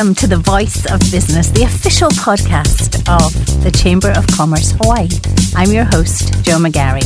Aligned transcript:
Welcome 0.00 0.14
to 0.14 0.26
the 0.28 0.38
Voice 0.38 0.90
of 0.90 0.98
Business, 1.12 1.50
the 1.50 1.64
official 1.64 2.08
podcast 2.08 3.06
of 3.06 3.62
the 3.62 3.70
Chamber 3.70 4.10
of 4.12 4.26
Commerce 4.28 4.72
Hawaii. 4.80 5.10
I'm 5.54 5.70
your 5.72 5.84
host, 5.84 6.42
Joe 6.42 6.56
McGarry. 6.56 7.04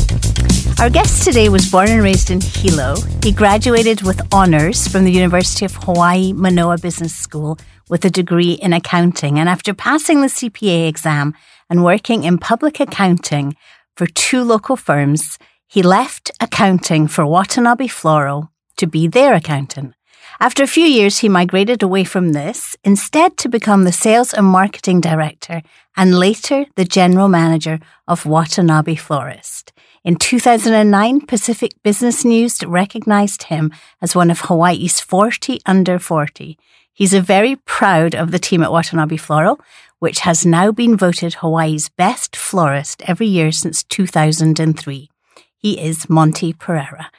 Our 0.79 0.91
guest 0.91 1.25
today 1.25 1.49
was 1.49 1.69
born 1.69 1.89
and 1.89 2.05
raised 2.05 2.31
in 2.31 2.41
Hilo. 2.41 2.95
He 3.21 3.33
graduated 3.33 4.03
with 4.03 4.21
honours 4.33 4.87
from 4.87 5.03
the 5.03 5.11
University 5.11 5.65
of 5.65 5.75
Hawaii 5.75 6.33
Manoa 6.33 6.79
Business 6.79 7.13
School 7.13 7.59
with 7.89 8.05
a 8.05 8.11
degree 8.11 8.53
in 8.53 8.73
accounting. 8.73 9.41
And 9.41 9.49
after 9.49 9.75
passing 9.75 10.21
the 10.21 10.29
CPA 10.29 10.87
exam 10.87 11.35
and 11.69 11.83
working 11.83 12.23
in 12.23 12.39
public 12.39 12.79
accounting 12.79 13.57
for 13.97 14.07
two 14.07 14.45
local 14.45 14.77
firms, 14.77 15.37
he 15.67 15.83
left 15.83 16.31
accounting 16.39 17.09
for 17.09 17.27
Watanabe 17.27 17.89
Floral 17.89 18.53
to 18.77 18.87
be 18.87 19.09
their 19.09 19.35
accountant. 19.35 19.95
After 20.41 20.65
a 20.65 20.69
few 20.69 20.85
years, 20.85 21.19
he 21.19 21.29
migrated 21.29 21.83
away 21.83 22.05
from 22.05 22.33
this, 22.33 22.77
instead 22.83 23.37
to 23.39 23.49
become 23.49 23.85
the 23.85 23.93
sales 23.93 24.35
and 24.35 24.47
marketing 24.47 25.01
director 25.01 25.63
and 25.97 26.19
later 26.19 26.67
the 26.75 26.85
general 26.85 27.29
manager 27.29 27.79
of 28.09 28.27
Watanabe 28.27 28.97
Florist. 28.97 29.73
In 30.03 30.17
2009, 30.17 31.23
Pacific 31.27 31.73
Business 31.83 32.25
News 32.25 32.63
recognized 32.65 33.45
him 33.45 33.73
as 34.03 34.17
one 34.17 34.31
of 34.31 34.41
Hawaii's 34.43 35.01
40 35.01 35.61
under 35.67 35.99
40. 35.99 36.59
He's 36.93 37.15
a 37.15 37.21
very 37.21 37.57
proud 37.57 38.15
of 38.15 38.31
the 38.31 38.39
team 38.39 38.63
at 38.63 38.73
Watanabe 38.73 39.17
Floral, 39.17 39.61
which 40.01 40.21
has 40.21 40.45
now 40.45 40.73
been 40.73 40.97
voted 40.97 41.35
Hawaii's 41.35 41.89
best 41.89 42.37
florist 42.37 43.03
every 43.07 43.27
year 43.27 43.51
since 43.53 43.83
2003. 43.85 45.09
He 45.57 45.81
is 45.81 46.11
Monty 46.11 46.53
Pereira. 46.53 47.11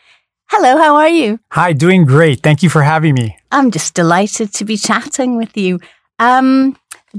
Hello, 0.49 0.77
how 0.77 0.95
are 0.95 1.09
you? 1.09 1.39
Hi, 1.51 1.73
doing 1.73 2.05
great. 2.05 2.41
Thank 2.43 2.61
you 2.61 2.69
for 2.69 2.83
having 2.83 3.15
me. 3.15 3.35
I'm 3.51 3.71
just 3.71 3.95
delighted 3.95 4.53
to 4.53 4.65
be 4.65 4.77
chatting 4.77 5.37
with 5.37 5.57
you. 5.57 5.79
Um, 6.19 6.77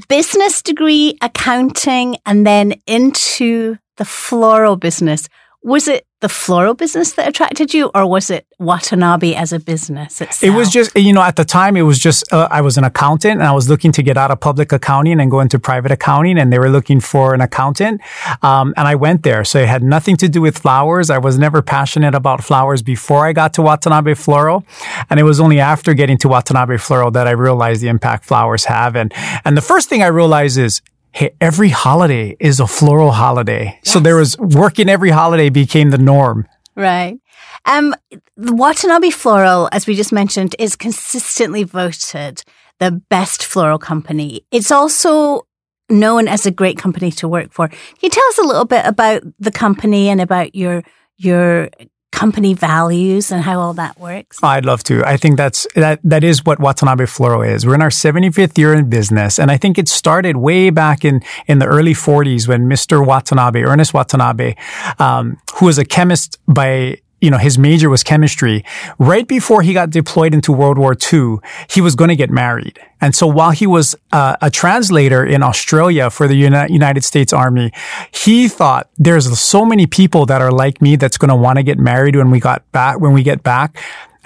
business 0.08 0.62
degree, 0.62 1.19
accounting, 1.20 2.16
and 2.24 2.47
then 2.47 2.74
into 2.86 3.78
the 3.97 4.04
floral 4.04 4.77
business. 4.77 5.28
Was 5.67 5.89
it 5.89 6.06
the 6.20 6.28
floral 6.28 6.75
business 6.75 7.14
that 7.14 7.27
attracted 7.27 7.75
you, 7.75 7.91
or 7.92 8.06
was 8.06 8.31
it 8.31 8.47
Watanabe 8.61 9.34
as 9.34 9.53
a 9.53 9.59
business 9.59 10.20
itself? 10.20 10.45
It 10.45 10.56
was 10.56 10.70
just, 10.70 10.97
you 10.97 11.12
know, 11.12 11.22
at 11.22 11.34
the 11.34 11.45
time, 11.45 11.77
it 11.77 11.83
was 11.83 11.98
just, 11.98 12.33
uh, 12.33 12.47
I 12.53 12.61
was 12.61 12.78
an 12.78 12.84
accountant 12.84 13.41
and 13.41 13.42
I 13.42 13.50
was 13.50 13.69
looking 13.69 13.91
to 13.91 14.00
get 14.00 14.17
out 14.17 14.31
of 14.31 14.39
public 14.39 14.70
accounting 14.70 15.19
and 15.20 15.28
go 15.28 15.41
into 15.41 15.59
private 15.59 15.91
accounting, 15.91 16.39
and 16.39 16.53
they 16.53 16.61
were 16.61 16.70
looking 16.70 17.00
for 17.00 17.34
an 17.34 17.41
accountant. 17.41 18.00
Um, 18.42 18.75
and 18.77 18.87
I 18.87 18.94
went 18.94 19.25
there. 19.25 19.44
So 19.44 19.59
it 19.59 19.67
had 19.67 19.83
nothing 19.83 20.17
to 20.19 20.28
do 20.28 20.41
with 20.41 20.56
flowers. 20.56 21.11
I 21.11 21.19
was 21.19 21.37
never 21.37 21.62
passionate 21.62 22.14
about 22.14 22.44
flowers 22.44 22.81
before 22.81 23.27
I 23.27 23.33
got 23.33 23.53
to 23.55 23.62
Watanabe 23.62 24.14
Floral. 24.14 24.64
And 25.11 25.19
it 25.19 25.25
was 25.25 25.41
only 25.41 25.59
after 25.59 25.94
getting 25.94 26.19
to 26.19 26.28
Watanabe 26.28 26.77
Floral 26.77 27.11
that 27.11 27.27
I 27.27 27.33
realized 27.33 27.83
the 27.83 27.89
impact 27.89 28.25
flowers 28.25 28.67
have. 28.67 28.94
And, 28.94 29.12
and 29.44 29.56
the 29.56 29.62
first 29.62 29.89
thing 29.89 30.00
I 30.00 30.06
realized 30.06 30.59
is, 30.59 30.81
hey, 31.17 31.34
every 31.41 31.70
holiday 31.70 32.36
is 32.39 32.61
a 32.61 32.67
floral 32.67 33.11
holiday. 33.11 33.64
Yes. 33.64 33.92
So 33.95 34.00
there 34.00 34.17
was 34.17 34.36
working 34.36 34.91
every 34.91 35.09
holiday 35.09 35.48
became 35.48 35.89
the 35.89 35.97
norm. 35.97 36.47
Right. 36.75 37.19
Um, 37.64 37.95
the 38.36 38.55
Watanabe 38.55 39.09
Floral, 39.09 39.70
as 39.72 39.87
we 39.87 39.94
just 39.94 40.12
mentioned, 40.12 40.55
is 40.59 40.77
consistently 40.77 41.64
voted 41.64 42.42
the 42.81 42.91
best 43.09 43.47
floral 43.47 43.78
company. 43.78 44.44
It's 44.50 44.70
also 44.70 45.47
known 45.89 46.28
as 46.28 46.44
a 46.44 46.50
great 46.50 46.77
company 46.77 47.11
to 47.12 47.27
work 47.27 47.50
for. 47.50 47.69
Can 47.69 47.78
you 48.03 48.11
tell 48.11 48.28
us 48.28 48.39
a 48.39 48.44
little 48.44 48.67
bit 48.67 48.84
about 48.84 49.22
the 49.39 49.50
company 49.50 50.11
and 50.11 50.20
about 50.20 50.55
your 50.55 50.83
your 51.17 51.70
company 52.12 52.54
values 52.54 53.30
and 53.30 53.42
how 53.42 53.60
all 53.60 53.74
that 53.74 53.98
works? 53.98 54.38
I'd 54.42 54.64
love 54.64 54.82
to. 54.84 55.04
I 55.04 55.16
think 55.16 55.36
that's 55.36 55.66
that 55.74 56.00
that 56.02 56.24
is 56.24 56.44
what 56.44 56.58
Watanabe 56.58 57.06
Floral 57.06 57.42
is. 57.42 57.66
We're 57.66 57.74
in 57.74 57.82
our 57.82 57.90
75th 57.90 58.56
year 58.58 58.74
in 58.74 58.88
business, 58.88 59.38
and 59.38 59.50
I 59.50 59.56
think 59.56 59.78
it 59.78 59.88
started 59.88 60.36
way 60.36 60.70
back 60.70 61.04
in 61.04 61.22
in 61.47 61.58
the 61.58 61.66
early 61.66 61.94
40s 61.94 62.48
when 62.48 62.69
Mr. 62.69 63.06
Watanabe, 63.06 63.62
Ernest 63.62 63.92
Watanabe, 63.92 64.54
um, 64.98 65.38
who 65.56 65.66
was 65.66 65.78
a 65.78 65.84
chemist 65.84 66.38
by 66.47 67.00
you 67.26 67.31
know, 67.32 67.38
his 67.38 67.59
major 67.59 67.91
was 67.91 68.04
chemistry. 68.04 68.64
Right 69.00 69.26
before 69.26 69.60
he 69.62 69.72
got 69.72 69.91
deployed 69.91 70.32
into 70.32 70.53
World 70.53 70.78
War 70.78 70.94
II, 71.12 71.38
he 71.69 71.81
was 71.81 71.97
going 71.97 72.06
to 72.06 72.14
get 72.14 72.31
married. 72.31 72.78
And 73.00 73.16
so 73.16 73.26
while 73.26 73.50
he 73.50 73.66
was 73.66 73.97
uh, 74.12 74.37
a 74.41 74.48
translator 74.48 75.26
in 75.26 75.42
Australia 75.42 76.09
for 76.09 76.28
the 76.28 76.37
Uni- 76.37 76.72
United 76.72 77.03
States 77.03 77.32
Army, 77.32 77.72
he 78.12 78.47
thought 78.47 78.88
there's 78.97 79.26
so 79.41 79.64
many 79.64 79.88
people 79.88 80.25
that 80.26 80.41
are 80.41 80.53
like 80.53 80.81
me 80.81 80.94
that's 80.94 81.19
going 81.19 81.31
to 81.31 81.34
want 81.34 81.56
to 81.56 81.64
get 81.64 81.81
married 81.81 82.14
when 82.14 82.31
we 82.31 82.38
got 82.38 82.62
back, 82.70 83.00
when 83.00 83.12
we 83.12 83.25
get 83.25 83.43
back 83.43 83.76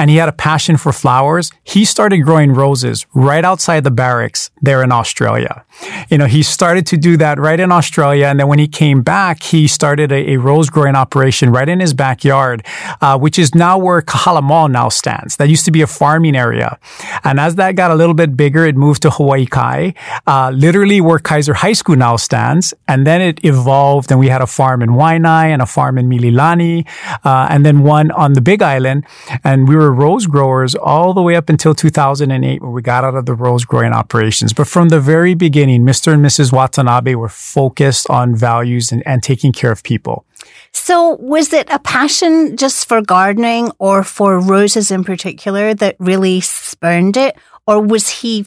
and 0.00 0.09
he 0.09 0.16
had 0.16 0.31
a 0.31 0.33
passion 0.33 0.78
for 0.78 0.93
flowers, 0.93 1.53
he 1.62 1.84
started 1.84 2.19
growing 2.21 2.55
roses 2.55 3.06
right 3.12 3.44
outside 3.44 3.84
the 3.84 3.91
barracks 3.91 4.50
there 4.62 4.83
in 4.83 4.91
Australia. 4.91 5.62
You 6.09 6.16
know, 6.16 6.25
he 6.25 6.43
started 6.43 6.87
to 6.87 6.97
do 6.97 7.19
that 7.19 7.38
right 7.38 7.61
in 7.61 7.71
Australia. 7.71 8.27
And 8.27 8.41
then 8.41 8.49
when 8.49 8.59
he 8.59 8.66
came 8.66 9.03
back, 9.03 9.43
he 9.43 9.69
started 9.69 10.11
a, 10.11 10.33
a 10.33 10.37
rose 10.38 10.71
growing 10.71 10.94
operation 10.94 11.53
right 11.53 11.69
in 11.69 11.81
his 11.81 11.93
backyard, 11.93 12.65
uh, 13.03 13.19
which 13.19 13.38
is 13.38 13.55
now 13.55 13.77
where 13.77 14.00
Kahala 14.00 14.43
Mall 14.43 14.69
now 14.69 14.88
stands. 14.88 15.37
That 15.37 15.50
used 15.50 15.66
to 15.66 15.71
be 15.71 15.83
a 15.83 15.87
farming 15.87 16.34
area. 16.34 16.78
And 17.22 17.38
as 17.38 17.56
that 17.56 17.77
got 17.77 17.91
a 17.91 17.94
little 17.94 18.15
bit 18.15 18.38
bigger, 18.38 18.65
it 18.65 18.77
moved 18.77 19.03
to 19.03 19.11
Hawaii 19.11 19.44
Kai, 19.44 19.93
uh, 20.27 20.50
literally 20.55 21.03
where 21.03 21.19
Kaiser 21.19 21.53
High 21.53 21.75
School 21.75 21.97
now 21.97 22.17
stands. 22.17 22.72
And 22.88 23.06
then 23.06 23.21
it 23.21 23.44
evolved 23.44 24.11
and 24.11 24.19
we 24.19 24.28
had 24.28 24.41
a 24.41 24.47
farm 24.47 24.81
in 24.81 24.91
Waianae 24.91 25.49
and 25.50 25.61
a 25.61 25.67
farm 25.67 25.99
in 25.99 26.09
Mililani, 26.09 26.87
uh, 27.22 27.49
and 27.50 27.67
then 27.67 27.82
one 27.82 28.11
on 28.12 28.32
the 28.32 28.41
Big 28.41 28.62
Island. 28.62 29.05
And 29.44 29.69
we 29.69 29.77
were 29.77 29.90
were 29.91 29.95
rose 29.97 30.27
growers 30.27 30.75
all 30.75 31.12
the 31.15 31.23
way 31.23 31.37
up 31.37 31.49
until 31.49 31.75
2008 31.75 32.62
when 32.62 32.73
we 32.73 32.83
got 32.83 33.05
out 33.05 33.15
of 33.15 33.27
the 33.27 33.34
rose 33.34 33.65
growing 33.65 33.93
operations. 33.93 34.53
But 34.53 34.69
from 34.69 34.89
the 34.89 35.01
very 35.01 35.34
beginning, 35.34 35.84
Mr. 35.84 36.12
and 36.12 36.25
Mrs. 36.25 36.53
Watanabe 36.53 37.15
were 37.15 37.28
focused 37.28 38.09
on 38.09 38.34
values 38.34 38.93
and, 38.93 39.03
and 39.06 39.23
taking 39.23 39.53
care 39.53 39.73
of 39.73 39.83
people. 39.83 40.25
So 40.73 41.17
was 41.21 41.53
it 41.53 41.69
a 41.71 41.79
passion 41.79 42.56
just 42.56 42.89
for 42.89 43.03
gardening 43.03 43.73
or 43.79 44.05
for 44.05 44.39
roses 44.39 44.91
in 44.91 45.05
particular 45.05 45.75
that 45.75 45.97
really 45.99 46.41
spurned 46.41 47.17
it? 47.17 47.37
Or 47.67 47.81
was 47.81 48.09
he 48.09 48.47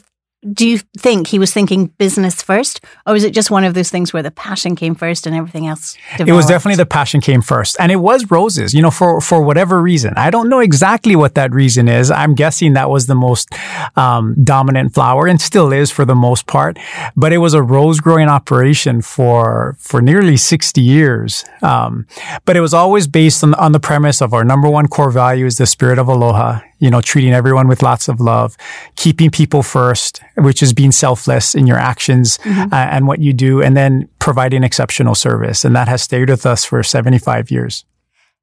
do 0.52 0.68
you 0.68 0.78
think 0.98 1.28
he 1.28 1.38
was 1.38 1.52
thinking 1.52 1.86
business 1.98 2.42
first, 2.42 2.80
or 3.06 3.12
was 3.12 3.24
it 3.24 3.32
just 3.32 3.50
one 3.50 3.64
of 3.64 3.74
those 3.74 3.90
things 3.90 4.12
where 4.12 4.22
the 4.22 4.30
passion 4.30 4.76
came 4.76 4.94
first 4.94 5.26
and 5.26 5.34
everything 5.34 5.66
else? 5.66 5.96
Developed? 6.12 6.28
It 6.28 6.32
was 6.32 6.46
definitely 6.46 6.76
the 6.76 6.86
passion 6.86 7.20
came 7.20 7.40
first, 7.40 7.76
and 7.80 7.90
it 7.90 7.96
was 7.96 8.30
roses. 8.30 8.74
You 8.74 8.82
know, 8.82 8.90
for 8.90 9.20
for 9.20 9.42
whatever 9.42 9.80
reason, 9.80 10.12
I 10.16 10.30
don't 10.30 10.48
know 10.48 10.60
exactly 10.60 11.16
what 11.16 11.34
that 11.34 11.52
reason 11.52 11.88
is. 11.88 12.10
I'm 12.10 12.34
guessing 12.34 12.74
that 12.74 12.90
was 12.90 13.06
the 13.06 13.14
most 13.14 13.48
um, 13.96 14.34
dominant 14.42 14.94
flower, 14.94 15.26
and 15.26 15.40
still 15.40 15.72
is 15.72 15.90
for 15.90 16.04
the 16.04 16.14
most 16.14 16.46
part. 16.46 16.78
But 17.16 17.32
it 17.32 17.38
was 17.38 17.54
a 17.54 17.62
rose 17.62 18.00
growing 18.00 18.28
operation 18.28 19.02
for 19.02 19.76
for 19.78 20.02
nearly 20.02 20.36
60 20.36 20.80
years. 20.80 21.44
Um, 21.62 22.06
but 22.44 22.56
it 22.56 22.60
was 22.60 22.74
always 22.74 23.06
based 23.06 23.42
on 23.42 23.54
on 23.54 23.72
the 23.72 23.80
premise 23.80 24.20
of 24.20 24.34
our 24.34 24.44
number 24.44 24.68
one 24.68 24.88
core 24.88 25.10
value 25.10 25.46
is 25.46 25.58
the 25.58 25.66
spirit 25.66 25.98
of 25.98 26.08
aloha 26.08 26.60
you 26.84 26.90
know, 26.90 27.00
treating 27.00 27.32
everyone 27.32 27.66
with 27.66 27.82
lots 27.82 28.08
of 28.08 28.20
love, 28.20 28.58
keeping 28.94 29.30
people 29.30 29.62
first, 29.62 30.20
which 30.36 30.62
is 30.62 30.72
being 30.72 30.92
selfless 30.92 31.54
in 31.54 31.66
your 31.66 31.78
actions 31.78 32.38
mm-hmm. 32.38 32.72
uh, 32.72 32.76
and 32.76 33.06
what 33.06 33.20
you 33.20 33.32
do, 33.32 33.62
and 33.62 33.76
then 33.76 34.08
providing 34.18 34.64
exceptional 34.64 35.14
service. 35.14 35.64
And 35.64 35.74
that 35.76 35.88
has 35.88 36.02
stayed 36.02 36.28
with 36.30 36.46
us 36.46 36.64
for 36.64 36.82
75 36.82 37.50
years. 37.50 37.84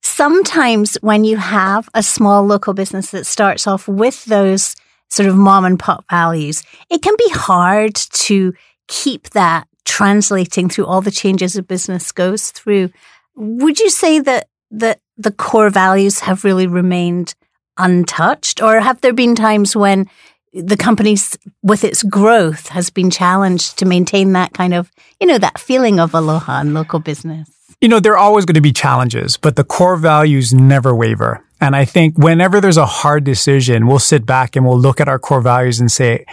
Sometimes 0.02 0.96
when 1.02 1.24
you 1.24 1.38
have 1.38 1.88
a 1.94 2.02
small 2.02 2.44
local 2.44 2.74
business 2.74 3.12
that 3.12 3.26
starts 3.26 3.68
off 3.68 3.88
with 3.88 4.26
those 4.26 4.76
sort 5.10 5.30
of 5.30 5.36
mom 5.36 5.66
and 5.66 5.78
pop 5.78 6.06
values, 6.10 6.64
it 6.90 7.02
can 7.02 7.16
be 7.18 7.30
hard 7.30 7.96
to 7.96 8.54
keep 8.88 9.30
that 9.32 9.68
translating 9.86 10.70
through 10.70 10.86
all 10.86 11.02
the 11.02 11.12
changes 11.12 11.56
a 11.56 11.64
business 11.64 12.12
goes 12.12 12.52
through. 12.52 12.90
Would 13.36 13.80
you 13.80 13.90
say 13.90 14.20
that 14.20 14.48
that 14.72 15.00
the 15.18 15.32
core 15.32 15.70
values 15.70 16.20
have 16.22 16.44
really 16.44 16.66
remained 16.66 17.36
untouched? 17.78 18.62
Or 18.62 18.80
have 18.80 19.02
there 19.02 19.14
been 19.14 19.36
times 19.36 19.76
when 19.76 20.10
the 20.54 20.78
company, 20.78 21.18
with 21.64 21.84
its 21.84 22.04
growth, 22.04 22.70
has 22.70 22.90
been 22.90 23.10
challenged 23.10 23.78
to 23.80 23.86
maintain 23.86 24.34
that 24.34 24.54
kind 24.54 24.74
of, 24.74 24.92
you 25.20 25.28
know, 25.28 25.38
that 25.38 25.60
feeling 25.60 26.00
of 26.00 26.14
aloha 26.14 26.60
and 26.60 26.74
local 26.74 27.00
business? 27.00 27.50
You 27.80 27.88
know, 27.88 28.00
there 28.00 28.14
are 28.14 28.18
always 28.18 28.46
going 28.46 28.56
to 28.56 28.62
be 28.62 28.74
challenges, 28.74 29.38
but 29.38 29.56
the 29.56 29.64
core 29.64 29.96
values 29.96 30.54
never 30.54 30.94
waver. 30.94 31.44
And 31.60 31.76
I 31.76 31.86
think 31.86 32.18
whenever 32.18 32.60
there's 32.60 32.78
a 32.78 32.86
hard 32.86 33.24
decision, 33.24 33.88
we'll 33.88 34.00
sit 34.00 34.26
back 34.26 34.56
and 34.56 34.66
we'll 34.66 34.80
look 34.80 35.00
at 35.00 35.08
our 35.08 35.20
core 35.20 35.42
values 35.42 35.80
and 35.80 35.92
say, 35.92 36.26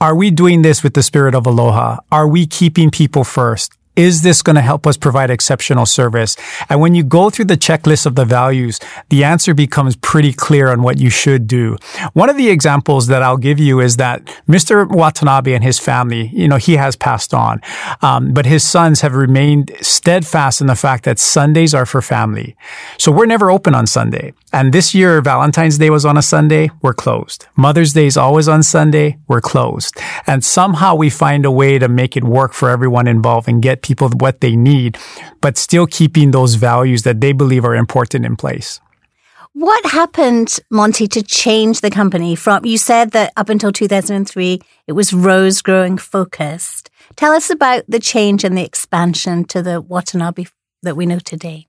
are 0.00 0.14
we 0.14 0.30
doing 0.30 0.62
this 0.62 0.82
with 0.82 0.94
the 0.94 1.02
spirit 1.02 1.34
of 1.34 1.46
aloha? 1.46 1.98
Are 2.10 2.26
we 2.26 2.46
keeping 2.46 2.90
people 2.90 3.24
first? 3.24 3.72
Is 3.96 4.22
this 4.22 4.42
going 4.42 4.56
to 4.56 4.62
help 4.62 4.86
us 4.86 4.96
provide 4.96 5.30
exceptional 5.30 5.86
service? 5.86 6.36
And 6.68 6.80
when 6.80 6.94
you 6.94 7.04
go 7.04 7.30
through 7.30 7.46
the 7.46 7.56
checklist 7.56 8.06
of 8.06 8.14
the 8.14 8.24
values, 8.24 8.80
the 9.08 9.24
answer 9.24 9.54
becomes 9.54 9.96
pretty 9.96 10.32
clear 10.32 10.70
on 10.70 10.82
what 10.82 10.98
you 10.98 11.10
should 11.10 11.46
do. 11.46 11.76
One 12.12 12.28
of 12.28 12.36
the 12.36 12.50
examples 12.50 13.06
that 13.06 13.22
I'll 13.22 13.36
give 13.36 13.58
you 13.58 13.80
is 13.80 13.96
that 13.98 14.24
Mr. 14.48 14.88
Watanabe 14.88 15.54
and 15.54 15.62
his 15.62 15.78
family, 15.78 16.30
you 16.32 16.48
know, 16.48 16.56
he 16.56 16.76
has 16.76 16.96
passed 16.96 17.32
on, 17.32 17.60
um, 18.02 18.32
but 18.32 18.46
his 18.46 18.64
sons 18.64 19.00
have 19.02 19.14
remained 19.14 19.70
steadfast 19.80 20.60
in 20.60 20.66
the 20.66 20.74
fact 20.74 21.04
that 21.04 21.18
Sundays 21.18 21.74
are 21.74 21.86
for 21.86 22.02
family. 22.02 22.56
So 22.98 23.12
we're 23.12 23.26
never 23.26 23.50
open 23.50 23.74
on 23.74 23.86
Sunday. 23.86 24.32
And 24.52 24.72
this 24.72 24.94
year, 24.94 25.20
Valentine's 25.20 25.78
Day 25.78 25.90
was 25.90 26.04
on 26.04 26.16
a 26.16 26.22
Sunday, 26.22 26.70
we're 26.80 26.94
closed. 26.94 27.46
Mother's 27.56 27.92
Day 27.92 28.06
is 28.06 28.16
always 28.16 28.48
on 28.48 28.62
Sunday, 28.62 29.18
we're 29.26 29.40
closed. 29.40 29.96
And 30.26 30.44
somehow 30.44 30.94
we 30.94 31.10
find 31.10 31.44
a 31.44 31.50
way 31.50 31.78
to 31.78 31.88
make 31.88 32.16
it 32.16 32.24
work 32.24 32.52
for 32.52 32.70
everyone 32.70 33.08
involved 33.08 33.48
and 33.48 33.62
get 33.62 33.82
people 33.84 34.08
what 34.08 34.40
they 34.40 34.56
need, 34.56 34.98
but 35.40 35.56
still 35.56 35.86
keeping 35.86 36.32
those 36.32 36.56
values 36.56 37.04
that 37.04 37.20
they 37.20 37.32
believe 37.32 37.64
are 37.64 37.76
important 37.76 38.24
in 38.24 38.34
place. 38.34 38.80
What 39.52 39.86
happened, 39.86 40.58
Monty, 40.68 41.06
to 41.06 41.22
change 41.22 41.80
the 41.80 41.90
company 41.90 42.34
from, 42.34 42.64
you 42.64 42.76
said 42.76 43.12
that 43.12 43.32
up 43.36 43.48
until 43.48 43.70
2003, 43.70 44.60
it 44.88 44.92
was 44.92 45.12
rose 45.12 45.62
growing 45.62 45.96
focused. 45.96 46.90
Tell 47.14 47.32
us 47.32 47.50
about 47.50 47.84
the 47.86 48.00
change 48.00 48.42
and 48.42 48.58
the 48.58 48.64
expansion 48.64 49.44
to 49.44 49.62
the 49.62 49.80
Watanabe 49.80 50.46
that 50.82 50.96
we 50.96 51.06
know 51.06 51.20
today. 51.20 51.68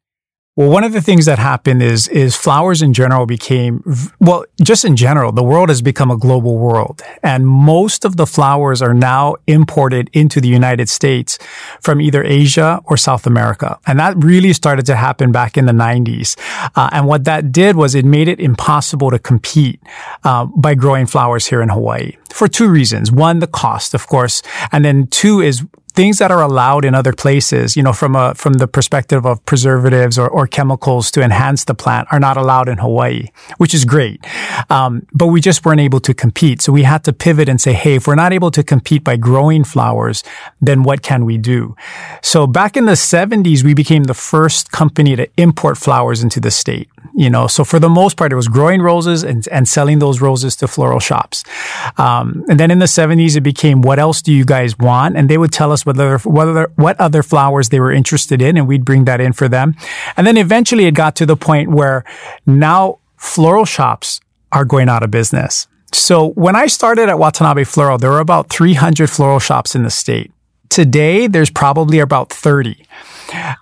Well, 0.57 0.69
one 0.69 0.85
of 0.85 0.93
the 0.93 1.01
things 1.01 1.25
that 1.25 1.37
happened 1.37 1.83
is, 1.83 2.07
is 2.07 2.33
flowers 2.33 2.81
in 2.81 2.93
general 2.93 3.25
became, 3.25 3.83
well, 4.21 4.45
just 4.63 4.85
in 4.85 4.95
general, 4.95 5.33
the 5.33 5.43
world 5.43 5.67
has 5.67 5.81
become 5.81 6.09
a 6.09 6.15
global 6.15 6.57
world. 6.57 7.01
And 7.21 7.45
most 7.45 8.05
of 8.05 8.15
the 8.15 8.25
flowers 8.25 8.81
are 8.81 8.93
now 8.93 9.35
imported 9.47 10.09
into 10.13 10.39
the 10.39 10.47
United 10.47 10.87
States 10.87 11.37
from 11.81 11.99
either 11.99 12.23
Asia 12.23 12.79
or 12.85 12.95
South 12.95 13.27
America. 13.27 13.77
And 13.85 13.99
that 13.99 14.15
really 14.23 14.53
started 14.53 14.85
to 14.85 14.95
happen 14.95 15.33
back 15.33 15.57
in 15.57 15.65
the 15.65 15.73
90s. 15.73 16.37
Uh, 16.73 16.89
and 16.93 17.05
what 17.05 17.25
that 17.25 17.51
did 17.51 17.75
was 17.75 17.93
it 17.93 18.05
made 18.05 18.29
it 18.29 18.39
impossible 18.39 19.11
to 19.11 19.19
compete 19.19 19.81
uh, 20.23 20.45
by 20.45 20.73
growing 20.73 21.05
flowers 21.05 21.47
here 21.47 21.61
in 21.61 21.67
Hawaii 21.67 22.13
for 22.29 22.47
two 22.47 22.69
reasons. 22.69 23.11
One, 23.11 23.39
the 23.39 23.47
cost, 23.47 23.93
of 23.93 24.07
course. 24.07 24.41
And 24.71 24.85
then 24.85 25.07
two 25.07 25.41
is 25.41 25.65
things 25.95 26.19
that 26.19 26.29
are 26.29 26.41
allowed 26.41 26.83
in 26.85 26.93
other 26.93 27.13
places, 27.13 27.75
you 27.75 27.83
know, 27.83 27.93
from 27.93 28.15
a, 28.15 28.35
from 28.35 28.53
the 28.53 28.67
perspective 28.67 29.25
of 29.25 29.43
preservatives 29.45 30.19
or, 30.19 30.27
or 30.27 30.45
chemicals 30.45 31.09
to 31.11 31.21
enhance 31.21 31.63
the 31.63 31.73
plant 31.73 32.07
are 32.11 32.19
not 32.19 32.37
allowed 32.37 32.67
in 32.67 32.77
Hawaii, 32.77 33.29
which 33.57 33.73
is 33.73 33.85
great. 33.85 34.23
Um, 34.69 35.07
but 35.13 35.27
we 35.27 35.39
just 35.41 35.65
weren't 35.65 35.79
able 35.79 36.01
to 36.01 36.13
compete. 36.13 36.61
So 36.61 36.73
we 36.73 36.83
had 36.83 37.03
to 37.05 37.13
pivot 37.13 37.47
and 37.47 37.59
say, 37.61 37.73
Hey, 37.73 37.95
if 37.95 38.07
we're 38.07 38.15
not 38.15 38.33
able 38.33 38.51
to 38.51 38.63
compete 38.63 39.03
by 39.03 39.15
growing 39.15 39.63
flowers, 39.63 40.23
then 40.61 40.83
what 40.83 41.01
can 41.01 41.25
we 41.25 41.37
do? 41.37 41.75
So 42.21 42.45
back 42.45 42.75
in 42.75 42.85
the 42.85 42.95
seventies, 42.95 43.63
we 43.63 43.73
became 43.73 44.03
the 44.03 44.13
first 44.13 44.71
company 44.71 45.15
to 45.15 45.29
import 45.37 45.77
flowers 45.77 46.21
into 46.21 46.39
the 46.39 46.51
state 46.51 46.89
you 47.15 47.29
know, 47.29 47.47
so 47.47 47.63
for 47.63 47.79
the 47.79 47.87
most 47.87 48.17
part, 48.17 48.33
it 48.33 48.35
was 48.35 48.49
growing 48.49 48.81
roses 48.81 49.23
and, 49.23 49.47
and 49.47 49.67
selling 49.67 49.99
those 49.99 50.19
roses 50.19 50.55
to 50.57 50.67
floral 50.67 50.99
shops. 50.99 51.45
Um, 51.97 52.43
and 52.49 52.59
then 52.59 52.71
in 52.71 52.79
the 52.79 52.85
70s, 52.85 53.37
it 53.37 53.41
became, 53.41 53.81
what 53.81 53.99
else 53.99 54.21
do 54.21 54.33
you 54.33 54.43
guys 54.43 54.77
want? 54.77 55.15
And 55.15 55.29
they 55.29 55.37
would 55.37 55.53
tell 55.53 55.71
us 55.71 55.84
what 55.85 55.95
other, 55.95 56.17
what 56.19 56.47
other, 56.47 56.71
what 56.75 56.99
other 56.99 57.23
flowers 57.23 57.69
they 57.69 57.79
were 57.79 57.91
interested 57.91 58.41
in, 58.41 58.57
and 58.57 58.67
we'd 58.67 58.85
bring 58.85 59.05
that 59.05 59.21
in 59.21 59.33
for 59.33 59.47
them. 59.47 59.75
And 60.17 60.25
then 60.25 60.37
eventually 60.37 60.85
it 60.85 60.93
got 60.93 61.15
to 61.17 61.25
the 61.25 61.35
point 61.35 61.69
where 61.69 62.03
now 62.45 62.99
floral 63.17 63.65
shops 63.65 64.19
are 64.51 64.65
going 64.65 64.89
out 64.89 65.03
of 65.03 65.11
business. 65.11 65.67
So 65.93 66.29
when 66.31 66.55
I 66.55 66.67
started 66.67 67.09
at 67.09 67.19
Watanabe 67.19 67.63
Floral, 67.63 67.97
there 67.97 68.09
were 68.09 68.19
about 68.19 68.49
300 68.49 69.09
floral 69.09 69.39
shops 69.39 69.75
in 69.75 69.83
the 69.83 69.89
state. 69.89 70.31
Today, 70.69 71.27
there's 71.27 71.49
probably 71.49 71.99
about 71.99 72.31
30. 72.31 72.85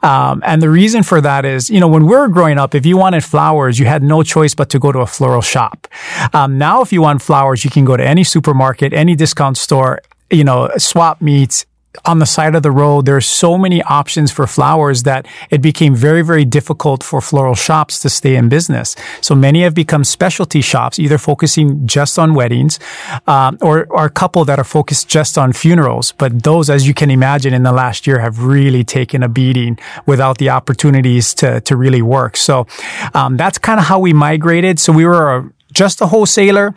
Um, 0.02 0.42
and 0.46 0.62
the 0.62 0.70
reason 0.70 1.04
for 1.04 1.22
that 1.22 1.46
is, 1.46 1.70
you 1.70 1.80
know, 1.80 1.88
when 1.88 2.06
we 2.06 2.16
were 2.16 2.28
growing 2.28 2.58
up, 2.58 2.76
if 2.76 2.86
you 2.86 2.98
wanted 2.98 3.24
flowers, 3.24 3.80
you 3.80 3.86
had 3.86 4.04
no 4.04 4.24
choice 4.24 4.56
but 4.56 4.70
to 4.72 4.80
go 4.80 4.92
to 4.92 5.00
a 5.00 5.06
floral 5.06 5.42
shop. 5.42 5.88
Um, 6.34 6.58
now, 6.58 6.82
if 6.82 6.92
you 6.92 7.02
want 7.02 7.22
flowers, 7.22 7.64
you 7.64 7.70
can 7.70 7.86
go 7.86 7.96
to 7.96 8.06
any 8.06 8.24
supermarket, 8.24 8.94
any 8.94 9.16
discount 9.16 9.58
store, 9.58 10.00
you 10.32 10.44
know, 10.44 10.70
swap 10.78 11.22
meets, 11.22 11.66
on 12.06 12.20
the 12.20 12.26
side 12.26 12.56
of 12.56 12.64
the 12.64 12.72
road, 12.72 13.06
there 13.06 13.16
are 13.16 13.22
so 13.22 13.58
many 13.58 13.82
options 13.84 14.32
for 14.32 14.48
flowers 14.48 15.04
that 15.04 15.28
it 15.50 15.62
became 15.62 15.96
very, 15.96 16.22
very 16.22 16.46
difficult 16.46 17.04
for 17.04 17.22
floral 17.22 17.56
shops 17.56 18.00
to 18.00 18.10
stay 18.10 18.36
in 18.36 18.50
business. 18.50 18.96
So 19.22 19.36
many 19.36 19.62
have 19.62 19.76
become 19.76 20.04
specialty 20.04 20.62
shops, 20.62 21.00
either 21.00 21.18
focusing 21.18 21.86
just 21.86 22.18
on 22.18 22.34
weddings, 22.34 22.80
um, 23.28 23.58
or, 23.62 23.86
or 23.90 24.06
a 24.06 24.10
couple 24.10 24.44
that 24.46 24.60
are 24.60 24.66
focused 24.66 25.08
just 25.08 25.38
on 25.38 25.54
funerals. 25.54 26.12
But 26.14 26.44
those, 26.44 26.70
as 26.70 26.88
you 26.88 26.94
can 26.94 27.12
imagine, 27.12 27.54
in 27.54 27.64
the 27.64 27.72
last 27.72 28.08
year 28.08 28.20
have 28.20 28.44
really 28.44 28.84
taken 28.84 29.22
a 29.24 29.30
beating 29.30 29.78
without 30.06 30.40
the 30.40 30.50
opportunities 30.50 31.34
to, 31.36 31.62
to 31.62 31.76
really 31.76 32.02
work. 32.02 32.38
So, 32.38 32.66
um, 33.14 33.38
that's 33.38 33.58
kind 33.58 33.80
of 33.80 33.86
how 33.86 34.00
we 34.00 34.14
migrated. 34.14 34.80
So 34.80 34.94
we 34.94 35.06
were 35.06 35.52
just 35.72 36.02
a 36.02 36.08
wholesaler 36.08 36.76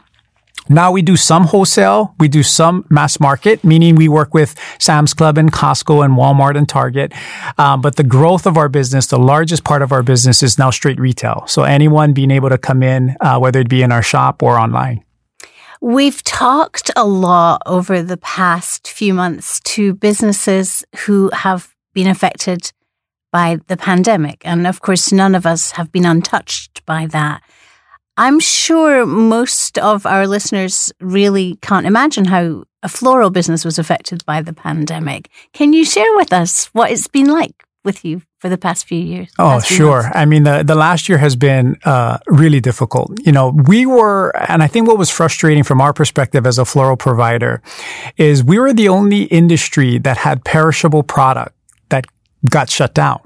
now 0.69 0.93
we 0.93 1.03
do 1.03 1.17
some 1.17 1.45
wholesale, 1.45 2.15
we 2.19 2.29
do 2.29 2.43
some 2.43 2.85
mass 2.91 3.21
market, 3.21 3.63
meaning 3.65 3.95
we 3.95 4.09
work 4.09 4.35
with 4.35 4.55
Sam's 4.79 5.15
Club 5.15 5.39
and 5.39 5.53
Costco 5.53 6.05
and 6.05 6.15
Walmart 6.15 6.57
and 6.57 6.69
Target. 6.69 7.13
Um, 7.59 7.81
but 7.81 7.97
the 7.97 8.05
growth 8.05 8.47
of 8.47 8.57
our 8.57 8.69
business, 8.69 9.07
the 9.07 9.19
largest 9.19 9.65
part 9.65 9.83
of 9.83 9.93
our 9.93 10.03
business 10.03 10.43
is 10.43 10.59
now 10.59 10.71
straight 10.71 10.99
retail. 10.99 11.45
So 11.47 11.63
anyone 11.63 12.13
being 12.13 12.31
able 12.31 12.49
to 12.49 12.59
come 12.59 12.83
in, 12.83 13.17
uh, 13.21 13.39
whether 13.39 13.61
it 13.61 13.69
be 13.69 13.83
in 13.83 13.93
our 13.93 14.03
shop 14.03 14.43
or 14.43 14.59
online. 14.59 15.05
We've 15.81 16.23
talked 16.25 16.91
a 16.97 17.07
lot 17.07 17.63
over 17.67 18.03
the 18.03 18.17
past 18.17 18.89
few 18.89 19.13
months 19.15 19.61
to 19.61 19.95
businesses 19.95 20.85
who 21.05 21.31
have 21.33 21.75
been 21.93 22.09
affected 22.09 22.73
by 23.31 23.59
the 23.67 23.77
pandemic. 23.77 24.41
And 24.45 24.67
of 24.67 24.81
course, 24.81 25.13
none 25.13 25.35
of 25.35 25.45
us 25.45 25.73
have 25.73 25.93
been 25.93 26.07
untouched 26.07 26.85
by 26.87 27.07
that. 27.07 27.43
I'm 28.19 28.41
sure 28.41 29.05
most 29.05 29.79
of 29.79 30.07
our 30.07 30.27
listeners 30.27 30.93
really 31.01 31.59
can't 31.61 31.87
imagine 31.87 32.25
how 32.25 32.65
a 32.83 32.89
floral 32.89 33.31
business 33.31 33.65
was 33.65 33.79
affected 33.79 34.25
by 34.25 34.41
the 34.43 34.53
pandemic. 34.53 35.29
Can 35.53 35.73
you 35.73 35.85
share 35.85 36.17
with 36.17 36.33
us 36.33 36.67
what 36.73 36.91
it's 36.91 37.09
been 37.09 37.31
like 37.31 37.65
with 37.85 38.05
you 38.05 38.23
for 38.39 38.49
the 38.49 38.57
past 38.57 38.87
few 38.87 38.99
years? 38.99 39.31
Oh, 39.39 39.61
sure. 39.61 40.03
Months? 40.03 40.17
I 40.17 40.25
mean, 40.25 40.45
the, 40.45 40.63
the 40.63 40.75
last 40.75 41.09
year 41.09 41.19
has 41.19 41.37
been 41.37 41.77
uh, 41.85 42.19
really 42.27 42.61
difficult. 42.61 43.13
You 43.25 43.33
know, 43.33 43.51
we 43.51 43.87
were, 43.87 44.31
and 44.49 44.63
I 44.63 44.67
think 44.67 44.89
what 44.89 44.99
was 44.99 45.11
frustrating 45.11 45.63
from 45.63 45.81
our 45.81 45.93
perspective 45.93 46.47
as 46.47 46.59
a 46.59 46.65
floral 46.65 46.97
provider 46.97 47.61
is 48.17 48.43
we 48.45 48.59
were 48.59 48.73
the 48.73 48.89
only 48.89 49.25
industry 49.25 49.99
that 49.99 50.17
had 50.17 50.45
perishable 50.45 51.03
product 51.03 51.56
got 52.51 52.71
shut 52.71 52.95
down. 52.95 53.21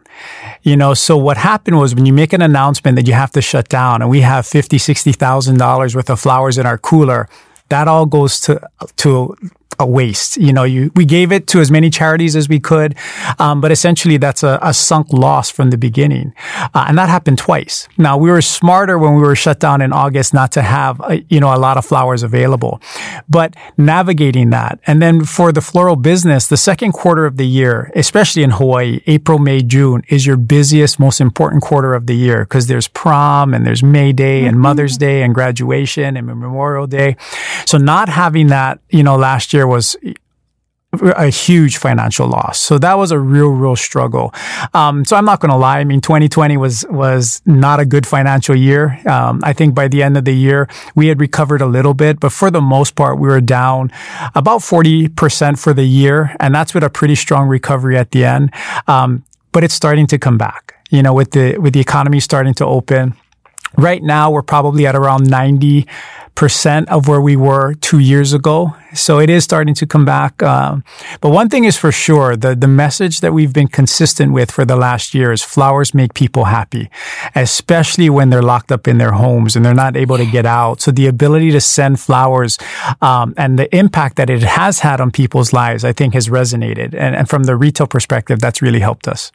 You 0.62 0.76
know, 0.76 0.94
so 0.94 1.16
what 1.16 1.36
happened 1.36 1.78
was 1.78 1.94
when 1.94 2.06
you 2.06 2.12
make 2.12 2.32
an 2.32 2.42
announcement 2.42 2.96
that 2.96 3.06
you 3.06 3.14
have 3.14 3.30
to 3.32 3.42
shut 3.42 3.68
down 3.68 4.02
and 4.02 4.10
we 4.10 4.20
have 4.20 4.46
fifty, 4.46 4.78
sixty 4.78 5.12
thousand 5.12 5.58
dollars 5.58 5.94
worth 5.94 6.10
of 6.10 6.20
flowers 6.20 6.58
in 6.58 6.66
our 6.66 6.78
cooler, 6.78 7.28
that 7.68 7.88
all 7.88 8.06
goes 8.06 8.40
to 8.40 8.60
to 8.96 9.36
a 9.80 9.86
waste. 9.86 10.36
You 10.36 10.52
know, 10.52 10.64
you, 10.64 10.92
we 10.94 11.04
gave 11.04 11.32
it 11.32 11.46
to 11.48 11.60
as 11.60 11.70
many 11.70 11.90
charities 11.90 12.36
as 12.36 12.48
we 12.48 12.60
could, 12.60 12.94
um, 13.38 13.60
but 13.60 13.72
essentially 13.72 14.18
that's 14.18 14.42
a, 14.42 14.58
a, 14.62 14.74
sunk 14.74 15.12
loss 15.12 15.50
from 15.50 15.70
the 15.70 15.78
beginning, 15.78 16.32
uh, 16.74 16.84
and 16.88 16.98
that 16.98 17.08
happened 17.08 17.38
twice. 17.38 17.88
Now 17.98 18.16
we 18.16 18.30
were 18.30 18.42
smarter 18.42 18.98
when 18.98 19.14
we 19.14 19.22
were 19.22 19.34
shut 19.34 19.58
down 19.58 19.80
in 19.80 19.92
August 19.92 20.32
not 20.34 20.52
to 20.52 20.62
have 20.62 21.00
a, 21.00 21.24
you 21.28 21.40
know 21.40 21.54
a 21.54 21.58
lot 21.58 21.76
of 21.76 21.84
flowers 21.84 22.22
available, 22.22 22.80
but 23.28 23.56
navigating 23.76 24.50
that, 24.50 24.78
and 24.86 25.00
then 25.00 25.24
for 25.24 25.50
the 25.50 25.60
floral 25.60 25.96
business, 25.96 26.46
the 26.46 26.56
second 26.56 26.92
quarter 26.92 27.24
of 27.24 27.36
the 27.36 27.46
year, 27.46 27.90
especially 27.94 28.42
in 28.42 28.50
Hawaii, 28.50 29.00
April, 29.06 29.38
May, 29.38 29.62
June 29.62 30.02
is 30.08 30.26
your 30.26 30.36
busiest, 30.36 31.00
most 31.00 31.20
important 31.20 31.62
quarter 31.62 31.94
of 31.94 32.06
the 32.06 32.14
year 32.14 32.44
because 32.44 32.66
there's 32.66 32.88
prom 32.88 33.54
and 33.54 33.66
there's 33.66 33.82
May 33.82 34.12
Day 34.12 34.44
and 34.44 34.54
mm-hmm. 34.54 34.62
Mother's 34.62 34.98
Day 34.98 35.22
and 35.22 35.34
graduation 35.34 36.16
and 36.16 36.26
Memorial 36.26 36.86
Day. 36.86 37.16
So 37.64 37.78
not 37.78 38.08
having 38.08 38.48
that, 38.48 38.80
you 38.90 39.02
know, 39.02 39.16
last 39.16 39.54
year 39.54 39.66
was 39.70 39.96
a 41.02 41.28
huge 41.28 41.76
financial 41.76 42.26
loss. 42.26 42.58
So 42.58 42.76
that 42.78 42.94
was 42.94 43.12
a 43.12 43.18
real, 43.18 43.48
real 43.48 43.76
struggle. 43.76 44.34
Um, 44.74 45.04
so 45.04 45.16
I'm 45.16 45.24
not 45.24 45.38
going 45.38 45.50
to 45.50 45.56
lie. 45.56 45.78
I 45.78 45.84
mean, 45.84 46.00
2020 46.00 46.56
was, 46.56 46.84
was 46.90 47.40
not 47.46 47.78
a 47.78 47.86
good 47.86 48.06
financial 48.06 48.56
year. 48.56 49.00
Um, 49.08 49.40
I 49.44 49.52
think 49.52 49.74
by 49.74 49.86
the 49.86 50.02
end 50.02 50.16
of 50.16 50.24
the 50.24 50.34
year, 50.34 50.68
we 50.96 51.06
had 51.06 51.20
recovered 51.20 51.60
a 51.60 51.66
little 51.66 51.94
bit, 51.94 52.18
but 52.18 52.32
for 52.32 52.50
the 52.50 52.60
most 52.60 52.96
part, 52.96 53.20
we 53.20 53.28
were 53.28 53.40
down 53.40 53.92
about 54.34 54.60
40% 54.62 55.60
for 55.60 55.72
the 55.72 55.84
year. 55.84 56.34
And 56.40 56.52
that's 56.52 56.74
with 56.74 56.82
a 56.82 56.90
pretty 56.90 57.14
strong 57.14 57.46
recovery 57.46 57.96
at 57.96 58.10
the 58.10 58.24
end. 58.24 58.52
Um, 58.88 59.24
but 59.52 59.62
it's 59.62 59.74
starting 59.74 60.08
to 60.08 60.18
come 60.18 60.38
back, 60.38 60.74
you 60.90 61.02
know, 61.02 61.14
with 61.14 61.30
the, 61.30 61.58
with 61.58 61.72
the 61.72 61.80
economy 61.80 62.18
starting 62.18 62.54
to 62.54 62.66
open 62.66 63.14
Right 63.76 64.02
now, 64.02 64.30
we're 64.30 64.42
probably 64.42 64.86
at 64.86 64.94
around 64.94 65.30
90 65.30 65.86
percent 66.40 66.88
of 66.88 67.06
where 67.06 67.20
we 67.20 67.36
were 67.36 67.74
two 67.74 67.98
years 67.98 68.32
ago. 68.32 68.74
So 68.94 69.20
it 69.20 69.28
is 69.28 69.44
starting 69.44 69.74
to 69.74 69.86
come 69.86 70.06
back. 70.06 70.42
Um, 70.42 70.84
but 71.20 71.28
one 71.28 71.50
thing 71.50 71.64
is 71.64 71.76
for 71.76 71.92
sure, 71.92 72.34
the, 72.34 72.54
the 72.54 72.66
message 72.66 73.20
that 73.20 73.34
we've 73.34 73.52
been 73.52 73.68
consistent 73.68 74.32
with 74.32 74.50
for 74.50 74.64
the 74.64 74.74
last 74.74 75.12
year 75.12 75.32
is 75.32 75.42
flowers 75.42 75.92
make 75.92 76.14
people 76.14 76.46
happy, 76.46 76.88
especially 77.34 78.08
when 78.08 78.30
they're 78.30 78.40
locked 78.40 78.72
up 78.72 78.88
in 78.88 78.96
their 78.96 79.12
homes 79.12 79.54
and 79.54 79.66
they're 79.66 79.74
not 79.74 79.98
able 79.98 80.16
to 80.16 80.24
get 80.24 80.46
out. 80.46 80.80
So 80.80 80.90
the 80.90 81.08
ability 81.08 81.50
to 81.50 81.60
send 81.60 82.00
flowers, 82.00 82.58
um, 83.02 83.34
and 83.36 83.58
the 83.58 83.68
impact 83.76 84.16
that 84.16 84.30
it 84.30 84.42
has 84.42 84.80
had 84.80 84.98
on 84.98 85.10
people's 85.10 85.52
lives, 85.52 85.84
I 85.84 85.92
think 85.92 86.14
has 86.14 86.28
resonated. 86.28 86.94
And, 86.94 87.14
and 87.14 87.28
from 87.28 87.42
the 87.42 87.54
retail 87.54 87.86
perspective, 87.86 88.40
that's 88.40 88.62
really 88.62 88.80
helped 88.80 89.06
us. 89.08 89.30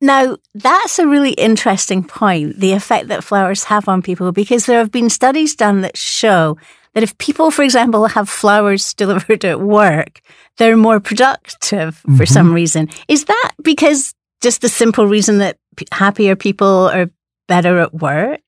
Now, 0.00 0.36
that's 0.54 0.98
a 0.98 1.06
really 1.06 1.32
interesting 1.32 2.04
point, 2.04 2.60
the 2.60 2.72
effect 2.72 3.08
that 3.08 3.24
flowers 3.24 3.64
have 3.64 3.88
on 3.88 4.02
people, 4.02 4.30
because 4.32 4.66
there 4.66 4.78
have 4.78 4.92
been 4.92 5.08
studies 5.08 5.56
done 5.56 5.80
that 5.80 5.96
show 5.96 6.58
that 6.94 7.02
if 7.02 7.16
people, 7.18 7.50
for 7.50 7.62
example, 7.62 8.06
have 8.06 8.28
flowers 8.28 8.92
delivered 9.02 9.44
at 9.44 9.60
work, 9.60 10.20
they're 10.58 10.76
more 10.76 11.00
productive 11.00 11.96
for 11.96 12.08
mm-hmm. 12.08 12.24
some 12.24 12.52
reason. 12.52 12.88
Is 13.08 13.24
that 13.26 13.52
because 13.62 14.14
just 14.42 14.60
the 14.60 14.68
simple 14.68 15.06
reason 15.06 15.38
that 15.38 15.58
happier 15.92 16.36
people 16.36 16.88
are 16.88 17.10
better 17.48 17.78
at 17.78 17.94
work? 17.94 18.40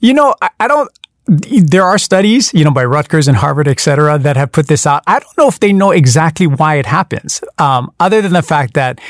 You 0.00 0.14
know, 0.14 0.34
I, 0.40 0.50
I 0.60 0.68
don't, 0.68 0.90
there 1.26 1.84
are 1.84 1.98
studies, 1.98 2.52
you 2.52 2.64
know, 2.64 2.72
by 2.72 2.84
Rutgers 2.84 3.28
and 3.28 3.36
Harvard, 3.36 3.68
et 3.68 3.78
cetera, 3.78 4.18
that 4.18 4.36
have 4.36 4.50
put 4.50 4.66
this 4.66 4.86
out. 4.86 5.02
I 5.06 5.20
don't 5.20 5.38
know 5.38 5.48
if 5.48 5.60
they 5.60 5.72
know 5.72 5.92
exactly 5.92 6.46
why 6.46 6.76
it 6.76 6.86
happens, 6.86 7.40
um, 7.58 7.92
other 8.00 8.20
than 8.20 8.32
the 8.32 8.42
fact 8.42 8.74
that 8.74 9.00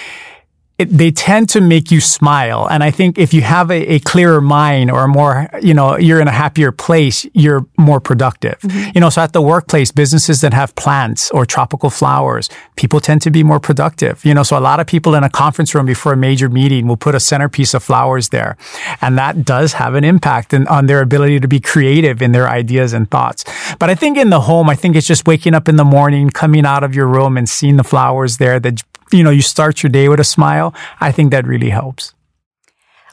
it, 0.80 0.88
they 0.88 1.10
tend 1.10 1.50
to 1.50 1.60
make 1.60 1.90
you 1.90 2.00
smile. 2.00 2.66
And 2.70 2.82
I 2.82 2.90
think 2.90 3.18
if 3.18 3.34
you 3.34 3.42
have 3.42 3.70
a, 3.70 3.94
a, 3.94 3.98
clearer 4.00 4.40
mind 4.40 4.90
or 4.90 5.04
a 5.04 5.08
more, 5.08 5.50
you 5.60 5.74
know, 5.74 5.98
you're 5.98 6.20
in 6.20 6.26
a 6.26 6.32
happier 6.32 6.72
place, 6.72 7.26
you're 7.34 7.66
more 7.76 8.00
productive. 8.00 8.58
Mm-hmm. 8.60 8.90
You 8.94 9.00
know, 9.02 9.10
so 9.10 9.20
at 9.20 9.34
the 9.34 9.42
workplace, 9.42 9.92
businesses 9.92 10.40
that 10.40 10.54
have 10.54 10.74
plants 10.76 11.30
or 11.32 11.44
tropical 11.44 11.90
flowers, 11.90 12.48
people 12.76 12.98
tend 12.98 13.20
to 13.22 13.30
be 13.30 13.42
more 13.42 13.60
productive. 13.60 14.24
You 14.24 14.32
know, 14.32 14.42
so 14.42 14.58
a 14.58 14.64
lot 14.70 14.80
of 14.80 14.86
people 14.86 15.14
in 15.14 15.22
a 15.22 15.28
conference 15.28 15.74
room 15.74 15.84
before 15.84 16.14
a 16.14 16.16
major 16.16 16.48
meeting 16.48 16.88
will 16.88 16.96
put 16.96 17.14
a 17.14 17.20
centerpiece 17.20 17.74
of 17.74 17.84
flowers 17.84 18.30
there. 18.30 18.56
And 19.02 19.18
that 19.18 19.44
does 19.44 19.74
have 19.74 19.94
an 19.94 20.04
impact 20.04 20.54
in, 20.54 20.66
on 20.68 20.86
their 20.86 21.02
ability 21.02 21.40
to 21.40 21.48
be 21.48 21.60
creative 21.60 22.22
in 22.22 22.32
their 22.32 22.48
ideas 22.48 22.94
and 22.94 23.10
thoughts. 23.10 23.44
But 23.78 23.90
I 23.90 23.94
think 23.94 24.16
in 24.16 24.30
the 24.30 24.40
home, 24.40 24.70
I 24.70 24.76
think 24.76 24.96
it's 24.96 25.06
just 25.06 25.26
waking 25.26 25.52
up 25.52 25.68
in 25.68 25.76
the 25.76 25.84
morning, 25.84 26.30
coming 26.30 26.64
out 26.64 26.82
of 26.84 26.94
your 26.94 27.06
room 27.06 27.36
and 27.36 27.46
seeing 27.46 27.76
the 27.76 27.84
flowers 27.84 28.38
there 28.38 28.58
that 28.60 28.82
you 29.12 29.22
know, 29.22 29.30
you 29.30 29.42
start 29.42 29.82
your 29.82 29.90
day 29.90 30.08
with 30.08 30.20
a 30.20 30.24
smile, 30.24 30.74
I 31.00 31.12
think 31.12 31.30
that 31.30 31.46
really 31.46 31.70
helps. 31.70 32.14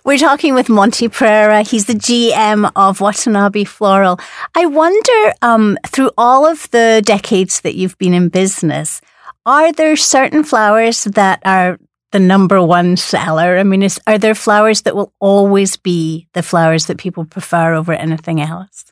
We're 0.08 0.18
talking 0.18 0.54
with 0.54 0.70
Monty 0.70 1.10
Pereira. 1.10 1.64
He's 1.64 1.88
the 1.88 1.94
GM 1.94 2.72
of 2.78 3.02
Watanabe 3.02 3.66
Floral. 3.66 4.20
I 4.56 4.66
wonder, 4.66 5.34
um, 5.42 5.78
through 5.86 6.12
all 6.18 6.46
of 6.46 6.72
the 6.72 7.02
decades 7.04 7.60
that 7.62 7.76
you've 7.76 7.98
been 7.98 8.14
in 8.14 8.30
business, 8.30 9.02
are 9.46 9.74
there 9.74 9.98
certain 9.98 10.46
flowers 10.46 11.04
that 11.04 11.42
are 11.44 11.78
the 12.14 12.20
number 12.20 12.64
one 12.64 12.96
seller? 12.96 13.58
I 13.58 13.64
mean, 13.64 13.84
is, 13.84 14.00
are 14.08 14.18
there 14.18 14.34
flowers 14.34 14.84
that 14.84 14.96
will 14.96 15.12
always 15.20 15.76
be 15.76 16.30
the 16.34 16.42
flowers 16.42 16.86
that 16.86 16.98
people 16.98 17.26
prefer 17.26 17.74
over 17.74 17.92
anything 17.92 18.40
else? 18.40 18.86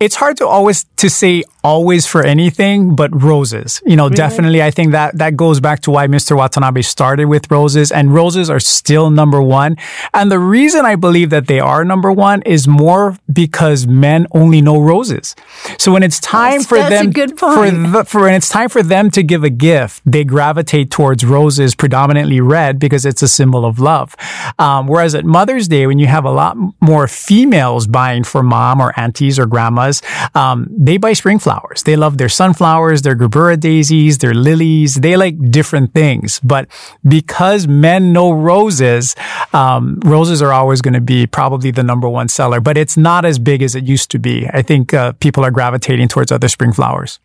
It's 0.00 0.14
hard 0.14 0.38
to 0.38 0.46
always 0.46 0.86
to 0.96 1.10
say 1.10 1.44
always 1.62 2.06
for 2.06 2.24
anything, 2.24 2.96
but 2.96 3.10
roses. 3.22 3.82
You 3.84 3.96
know, 3.96 4.04
really? 4.04 4.16
definitely 4.16 4.62
I 4.62 4.70
think 4.70 4.92
that 4.92 5.18
that 5.18 5.36
goes 5.36 5.60
back 5.60 5.80
to 5.80 5.90
why 5.90 6.06
Mr. 6.06 6.36
Watanabe 6.36 6.82
started 6.82 7.26
with 7.26 7.50
roses 7.50 7.92
and 7.92 8.14
roses 8.14 8.48
are 8.48 8.60
still 8.60 9.10
number 9.10 9.42
one. 9.42 9.76
And 10.14 10.32
the 10.32 10.38
reason 10.38 10.86
I 10.86 10.96
believe 10.96 11.28
that 11.30 11.48
they 11.48 11.60
are 11.60 11.84
number 11.84 12.12
one 12.12 12.40
is 12.42 12.66
more 12.66 13.18
because 13.30 13.86
men 13.86 14.26
only 14.32 14.62
know 14.62 14.78
roses. 14.80 15.36
So 15.78 15.92
when 15.92 16.02
it's 16.02 16.20
time 16.20 16.60
that's, 16.60 16.66
for 16.66 16.78
that's 16.78 17.14
them, 17.14 17.36
for, 17.36 17.70
the, 17.70 18.04
for 18.06 18.22
when 18.22 18.34
it's 18.34 18.48
time 18.48 18.68
for 18.68 18.82
them 18.82 19.10
to 19.10 19.22
give 19.22 19.44
a 19.44 19.50
gift, 19.50 20.02
they 20.06 20.24
gravitate 20.24 20.90
towards 20.90 21.24
roses, 21.26 21.74
predominantly 21.74 22.40
red 22.40 22.78
because 22.78 23.04
it's 23.04 23.22
a 23.22 23.28
symbol 23.28 23.66
of 23.66 23.78
love. 23.78 24.16
Um, 24.58 24.86
whereas 24.86 25.14
at 25.14 25.24
Mother's 25.24 25.68
Day, 25.68 25.86
when 25.86 25.98
you 25.98 26.06
have 26.06 26.24
a 26.24 26.30
lot 26.30 26.56
more 26.80 27.06
females 27.06 27.86
buying 27.86 28.24
for 28.24 28.42
mom 28.42 28.80
or 28.80 28.98
aunties 28.98 29.38
or 29.38 29.46
grandmas, 29.46 29.89
um, 30.34 30.68
they 30.70 30.96
buy 30.96 31.12
spring 31.14 31.38
flowers. 31.38 31.82
They 31.82 31.96
love 31.96 32.18
their 32.18 32.28
sunflowers, 32.28 33.02
their 33.02 33.16
gerbera 33.16 33.58
daisies, 33.58 34.18
their 34.18 34.34
lilies. 34.34 34.96
They 34.96 35.16
like 35.16 35.36
different 35.50 35.94
things. 35.94 36.40
But 36.40 36.68
because 37.06 37.66
men 37.66 38.12
know 38.12 38.32
roses, 38.32 39.14
um, 39.52 40.00
roses 40.04 40.40
are 40.42 40.52
always 40.52 40.80
going 40.80 40.94
to 40.94 41.06
be 41.14 41.26
probably 41.26 41.70
the 41.70 41.82
number 41.82 42.08
one 42.08 42.28
seller. 42.28 42.60
But 42.60 42.76
it's 42.76 42.96
not 42.96 43.24
as 43.24 43.38
big 43.38 43.62
as 43.62 43.74
it 43.74 43.84
used 43.84 44.10
to 44.12 44.18
be. 44.18 44.48
I 44.52 44.62
think 44.62 44.94
uh, 44.94 45.12
people 45.12 45.44
are 45.44 45.50
gravitating 45.50 46.08
towards 46.08 46.30
other 46.32 46.48
spring 46.48 46.72
flowers. 46.72 47.18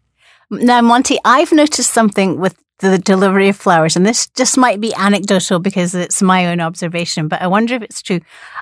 Now, 0.50 0.82
Monty, 0.82 1.18
I've 1.26 1.52
noticed 1.52 1.92
something 1.92 2.40
with 2.40 2.56
the 2.80 2.98
delivery 2.98 3.50
of 3.50 3.56
flowers, 3.56 3.96
and 3.96 4.06
this 4.06 4.28
just 4.36 4.58
might 4.58 4.82
be 4.82 4.94
anecdotal 4.96 5.60
because 5.60 5.96
it's 5.96 6.22
my 6.22 6.48
own 6.48 6.60
observation, 6.60 7.28
but 7.28 7.42
I 7.42 7.48
wonder 7.48 7.76
if 7.76 7.82
it's 7.82 8.02
true. 8.02 8.20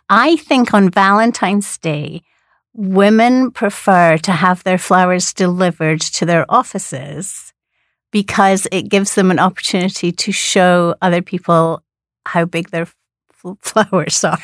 I 0.10 0.36
think 0.38 0.74
on 0.74 0.90
Valentine's 0.90 1.78
Day, 1.80 2.22
women 2.74 3.52
prefer 3.52 4.18
to 4.18 4.32
have 4.32 4.64
their 4.64 4.78
flowers 4.78 5.34
delivered 5.34 6.02
to 6.02 6.26
their 6.26 6.46
offices 6.50 7.54
because 8.12 8.68
it 8.72 8.90
gives 8.90 9.16
them 9.16 9.32
an 9.32 9.40
opportunity 9.40 10.12
to 10.12 10.32
show 10.32 10.96
other 11.02 11.22
people 11.22 11.84
how 12.26 12.46
big 12.46 12.70
their 12.70 12.88
flowers 13.60 14.24
are. 14.24 14.40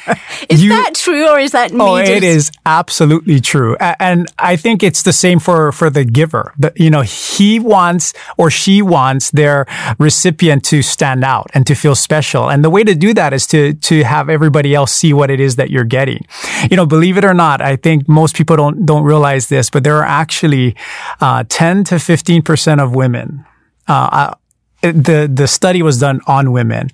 Is 0.49 0.63
you, 0.63 0.69
that 0.69 0.95
true 0.95 1.27
or 1.27 1.39
is 1.39 1.51
that 1.51 1.71
me? 1.71 1.81
Oh, 1.81 1.95
it 1.95 2.23
is 2.23 2.51
absolutely 2.65 3.39
true. 3.39 3.75
And 3.77 4.27
I 4.37 4.55
think 4.55 4.83
it's 4.83 5.03
the 5.03 5.13
same 5.13 5.39
for, 5.39 5.71
for 5.71 5.89
the 5.89 6.03
giver. 6.03 6.53
The, 6.57 6.73
you 6.75 6.89
know, 6.89 7.01
he 7.01 7.59
wants 7.59 8.13
or 8.37 8.49
she 8.51 8.81
wants 8.81 9.31
their 9.31 9.65
recipient 9.99 10.65
to 10.65 10.81
stand 10.81 11.23
out 11.23 11.49
and 11.53 11.65
to 11.67 11.75
feel 11.75 11.95
special. 11.95 12.49
And 12.49 12.63
the 12.63 12.69
way 12.69 12.83
to 12.83 12.95
do 12.95 13.13
that 13.13 13.33
is 13.33 13.47
to, 13.47 13.73
to 13.73 14.03
have 14.03 14.29
everybody 14.29 14.75
else 14.75 14.91
see 14.91 15.13
what 15.13 15.29
it 15.29 15.39
is 15.39 15.55
that 15.55 15.69
you're 15.69 15.85
getting. 15.85 16.25
You 16.69 16.77
know, 16.77 16.85
believe 16.85 17.17
it 17.17 17.25
or 17.25 17.33
not, 17.33 17.61
I 17.61 17.75
think 17.75 18.07
most 18.09 18.35
people 18.35 18.55
don't, 18.57 18.85
don't 18.85 19.03
realize 19.03 19.47
this, 19.47 19.69
but 19.69 19.83
there 19.83 19.97
are 19.97 20.05
actually, 20.05 20.75
uh, 21.21 21.43
10 21.47 21.85
to 21.85 21.95
15% 21.95 22.83
of 22.83 22.95
women, 22.95 23.45
uh, 23.87 24.33
the, 24.81 25.29
the 25.31 25.47
study 25.47 25.81
was 25.81 25.99
done 25.99 26.21
on 26.27 26.51
women 26.51 26.89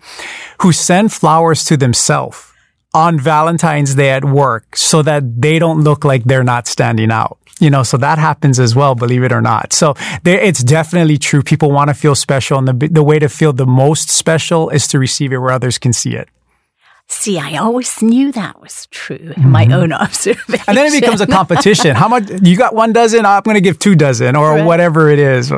who 0.62 0.72
send 0.72 1.14
flowers 1.14 1.64
to 1.66 1.78
themselves 1.78 2.52
on 2.94 3.20
Valentine's 3.20 3.96
Day 3.96 4.12
at 4.12 4.24
work 4.24 4.76
so 4.76 5.02
that 5.02 5.42
they 5.42 5.60
don't 5.60 5.82
look 5.82 6.06
like 6.06 6.24
they're 6.24 6.44
not 6.44 6.68
standing 6.68 7.12
out. 7.12 7.38
You 7.60 7.70
know, 7.70 7.84
so 7.84 7.98
that 7.98 8.18
happens 8.18 8.60
as 8.60 8.76
well, 8.76 8.96
believe 8.96 9.24
it 9.24 9.32
or 9.32 9.42
not. 9.42 9.72
So 9.72 9.96
there, 10.24 10.40
it's 10.40 10.62
definitely 10.62 11.18
true. 11.18 11.42
People 11.42 11.72
want 11.72 11.90
to 11.90 11.94
feel 11.94 12.16
special 12.16 12.58
and 12.58 12.68
the, 12.68 12.88
the 12.90 13.04
way 13.04 13.18
to 13.20 13.30
feel 13.30 13.54
the 13.54 13.66
most 13.66 14.10
special 14.10 14.70
is 14.70 14.88
to 14.88 15.00
receive 15.00 15.32
it 15.32 15.38
where 15.38 15.52
others 15.52 15.78
can 15.78 15.94
see 15.94 16.16
it. 16.16 16.28
See, 17.08 17.38
I 17.38 17.58
always 17.58 18.02
knew 18.02 18.32
that 18.32 18.60
was 18.60 18.88
true 18.90 19.16
in 19.16 19.30
mm-hmm. 19.30 19.52
my 19.52 19.68
own 19.68 19.94
observation. 20.06 20.66
And 20.68 20.76
then 20.76 20.92
it 20.92 21.00
becomes 21.00 21.22
a 21.22 21.28
competition. 21.28 21.96
How 21.96 22.08
much 22.08 22.30
you 22.42 22.58
got 22.58 22.74
one 22.74 22.94
dozen? 22.94 23.26
I'm 23.26 23.44
going 23.44 23.56
to 23.56 23.62
give 23.62 23.78
two 23.78 23.96
dozen 23.96 24.36
or 24.36 24.52
right. 24.52 24.66
whatever 24.66 25.10
it 25.10 25.20
is. 25.20 25.54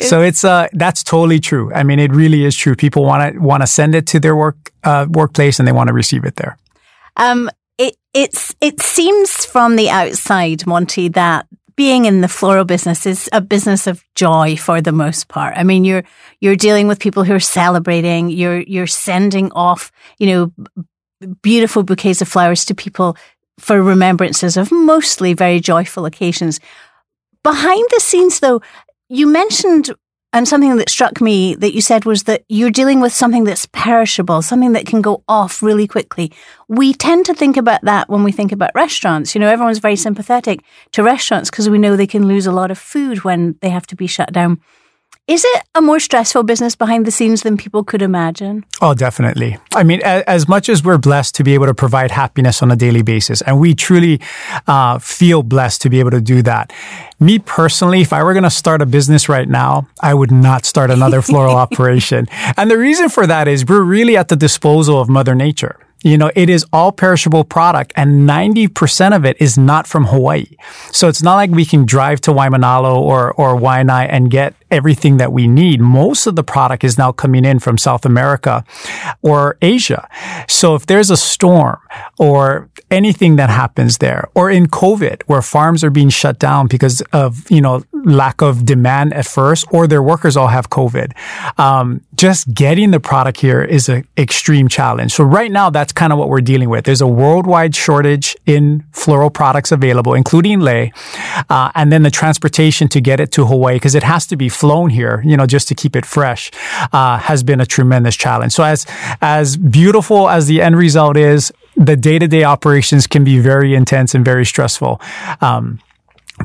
so 0.00 0.22
it's 0.22 0.42
uh 0.44 0.68
that's 0.72 1.02
totally 1.02 1.38
true. 1.38 1.72
I 1.74 1.82
mean, 1.82 1.98
it 1.98 2.12
really 2.12 2.44
is 2.44 2.56
true. 2.56 2.74
People 2.74 3.04
want 3.04 3.34
to 3.34 3.38
want 3.38 3.62
to 3.62 3.66
send 3.66 3.94
it 3.94 4.06
to 4.08 4.20
their 4.20 4.34
work 4.34 4.72
uh, 4.84 5.06
workplace 5.10 5.58
and 5.58 5.68
they 5.68 5.72
want 5.72 5.88
to 5.88 5.94
receive 5.94 6.24
it 6.24 6.36
there. 6.36 6.56
Um, 7.16 7.50
it 7.76 7.96
it's 8.14 8.54
it 8.62 8.80
seems 8.80 9.44
from 9.44 9.76
the 9.76 9.90
outside, 9.90 10.66
Monty, 10.66 11.08
that 11.08 11.46
being 11.76 12.06
in 12.06 12.22
the 12.22 12.28
floral 12.28 12.64
business 12.64 13.06
is 13.06 13.28
a 13.32 13.40
business 13.40 13.86
of 13.86 14.02
joy 14.14 14.56
for 14.56 14.80
the 14.80 14.92
most 14.92 15.28
part. 15.28 15.54
I 15.56 15.62
mean, 15.62 15.84
you're, 15.84 16.04
you're 16.40 16.56
dealing 16.56 16.88
with 16.88 16.98
people 16.98 17.22
who 17.22 17.34
are 17.34 17.40
celebrating, 17.40 18.30
you're, 18.30 18.60
you're 18.60 18.86
sending 18.86 19.52
off, 19.52 19.92
you 20.18 20.26
know, 20.26 20.52
beautiful 21.42 21.82
bouquets 21.82 22.22
of 22.22 22.28
flowers 22.28 22.64
to 22.64 22.74
people 22.74 23.16
for 23.58 23.82
remembrances 23.82 24.56
of 24.56 24.72
mostly 24.72 25.34
very 25.34 25.60
joyful 25.60 26.06
occasions. 26.06 26.60
Behind 27.42 27.86
the 27.90 28.00
scenes, 28.00 28.40
though, 28.40 28.60
you 29.08 29.26
mentioned 29.26 29.90
and 30.32 30.46
something 30.46 30.76
that 30.76 30.90
struck 30.90 31.20
me 31.20 31.54
that 31.54 31.74
you 31.74 31.80
said 31.80 32.04
was 32.04 32.24
that 32.24 32.44
you're 32.48 32.70
dealing 32.70 33.00
with 33.00 33.12
something 33.12 33.44
that's 33.44 33.66
perishable, 33.72 34.42
something 34.42 34.72
that 34.72 34.86
can 34.86 35.00
go 35.00 35.22
off 35.28 35.62
really 35.62 35.86
quickly. 35.86 36.32
We 36.68 36.92
tend 36.92 37.26
to 37.26 37.34
think 37.34 37.56
about 37.56 37.82
that 37.82 38.08
when 38.08 38.22
we 38.24 38.32
think 38.32 38.52
about 38.52 38.72
restaurants. 38.74 39.34
You 39.34 39.40
know, 39.40 39.48
everyone's 39.48 39.78
very 39.78 39.96
sympathetic 39.96 40.60
to 40.92 41.02
restaurants 41.02 41.50
because 41.50 41.70
we 41.70 41.78
know 41.78 41.96
they 41.96 42.06
can 42.06 42.26
lose 42.26 42.46
a 42.46 42.52
lot 42.52 42.70
of 42.70 42.78
food 42.78 43.24
when 43.24 43.56
they 43.62 43.70
have 43.70 43.86
to 43.86 43.96
be 43.96 44.06
shut 44.06 44.32
down. 44.32 44.60
Is 45.28 45.44
it 45.44 45.62
a 45.74 45.82
more 45.82 45.98
stressful 45.98 46.44
business 46.44 46.76
behind 46.76 47.04
the 47.04 47.10
scenes 47.10 47.42
than 47.42 47.56
people 47.56 47.82
could 47.82 48.00
imagine? 48.00 48.64
Oh, 48.80 48.94
definitely. 48.94 49.58
I 49.74 49.82
mean, 49.82 50.00
as 50.04 50.46
much 50.46 50.68
as 50.68 50.84
we're 50.84 50.98
blessed 50.98 51.34
to 51.34 51.42
be 51.42 51.54
able 51.54 51.66
to 51.66 51.74
provide 51.74 52.12
happiness 52.12 52.62
on 52.62 52.70
a 52.70 52.76
daily 52.76 53.02
basis, 53.02 53.42
and 53.42 53.58
we 53.58 53.74
truly 53.74 54.20
uh, 54.68 55.00
feel 55.00 55.42
blessed 55.42 55.82
to 55.82 55.90
be 55.90 55.98
able 55.98 56.12
to 56.12 56.20
do 56.20 56.42
that. 56.42 56.72
Me 57.18 57.40
personally, 57.40 58.02
if 58.02 58.12
I 58.12 58.22
were 58.22 58.34
going 58.34 58.44
to 58.44 58.50
start 58.50 58.80
a 58.82 58.86
business 58.86 59.28
right 59.28 59.48
now, 59.48 59.88
I 60.00 60.14
would 60.14 60.30
not 60.30 60.64
start 60.64 60.92
another 60.92 61.22
floral 61.22 61.56
operation. 61.66 62.28
And 62.56 62.70
the 62.70 62.78
reason 62.78 63.08
for 63.08 63.26
that 63.26 63.48
is 63.48 63.66
we're 63.66 63.82
really 63.82 64.16
at 64.16 64.28
the 64.28 64.36
disposal 64.36 65.00
of 65.00 65.08
Mother 65.08 65.34
Nature. 65.34 65.76
You 66.06 66.16
know, 66.16 66.30
it 66.36 66.48
is 66.48 66.64
all 66.72 66.92
perishable 66.92 67.42
product 67.42 67.92
and 67.96 68.28
90% 68.28 69.16
of 69.16 69.24
it 69.24 69.36
is 69.40 69.58
not 69.58 69.88
from 69.88 70.04
Hawaii. 70.04 70.46
So 70.92 71.08
it's 71.08 71.20
not 71.20 71.34
like 71.34 71.50
we 71.50 71.64
can 71.64 71.84
drive 71.84 72.20
to 72.20 72.30
Waimanalo 72.30 72.94
or, 72.94 73.32
or 73.32 73.56
Waianae 73.56 74.06
and 74.08 74.30
get 74.30 74.54
everything 74.70 75.16
that 75.16 75.32
we 75.32 75.48
need. 75.48 75.80
Most 75.80 76.28
of 76.28 76.36
the 76.36 76.44
product 76.44 76.84
is 76.84 76.96
now 76.96 77.10
coming 77.10 77.44
in 77.44 77.58
from 77.58 77.76
South 77.76 78.06
America 78.06 78.64
or 79.22 79.58
Asia. 79.60 80.08
So 80.46 80.76
if 80.76 80.86
there's 80.86 81.10
a 81.10 81.16
storm 81.16 81.80
or 82.20 82.70
anything 82.90 83.36
that 83.36 83.50
happens 83.50 83.98
there 83.98 84.28
or 84.34 84.50
in 84.50 84.66
COVID 84.66 85.22
where 85.26 85.42
farms 85.42 85.82
are 85.82 85.90
being 85.90 86.08
shut 86.08 86.38
down 86.38 86.68
because 86.68 87.00
of, 87.12 87.50
you 87.50 87.60
know, 87.60 87.84
lack 87.92 88.40
of 88.40 88.64
demand 88.64 89.12
at 89.14 89.26
first 89.26 89.66
or 89.72 89.88
their 89.88 90.02
workers 90.02 90.36
all 90.36 90.46
have 90.46 90.70
COVID, 90.70 91.12
um, 91.58 92.00
just 92.14 92.54
getting 92.54 92.92
the 92.92 93.00
product 93.00 93.40
here 93.40 93.62
is 93.62 93.88
an 93.88 94.06
extreme 94.16 94.68
challenge. 94.68 95.12
So 95.12 95.24
right 95.24 95.50
now, 95.50 95.70
that's 95.70 95.92
kind 95.92 96.12
of 96.12 96.18
what 96.18 96.28
we're 96.28 96.40
dealing 96.40 96.68
with. 96.68 96.84
There's 96.84 97.00
a 97.00 97.06
worldwide 97.06 97.74
shortage 97.74 98.36
in 98.46 98.84
floral 98.92 99.30
products 99.30 99.72
available, 99.72 100.14
including 100.14 100.60
lei, 100.60 100.92
uh, 101.50 101.72
and 101.74 101.92
then 101.92 102.04
the 102.04 102.10
transportation 102.10 102.88
to 102.88 103.00
get 103.00 103.18
it 103.18 103.32
to 103.32 103.46
Hawaii 103.46 103.76
because 103.76 103.96
it 103.96 104.04
has 104.04 104.26
to 104.28 104.36
be 104.36 104.48
flown 104.48 104.90
here, 104.90 105.22
you 105.24 105.36
know, 105.36 105.46
just 105.46 105.66
to 105.68 105.74
keep 105.74 105.96
it 105.96 106.06
fresh, 106.06 106.50
uh, 106.92 107.18
has 107.18 107.42
been 107.42 107.60
a 107.60 107.66
tremendous 107.66 108.16
challenge. 108.16 108.52
So 108.52 108.62
as 108.62 108.86
as 109.20 109.56
beautiful 109.56 110.28
as 110.28 110.46
the 110.46 110.62
end 110.62 110.76
result 110.76 111.16
is, 111.16 111.52
the 111.76 111.96
day 111.96 112.18
to 112.18 112.26
day 112.26 112.44
operations 112.44 113.06
can 113.06 113.24
be 113.24 113.38
very 113.38 113.74
intense 113.74 114.14
and 114.14 114.24
very 114.24 114.44
stressful. 114.44 115.00
Um, 115.40 115.80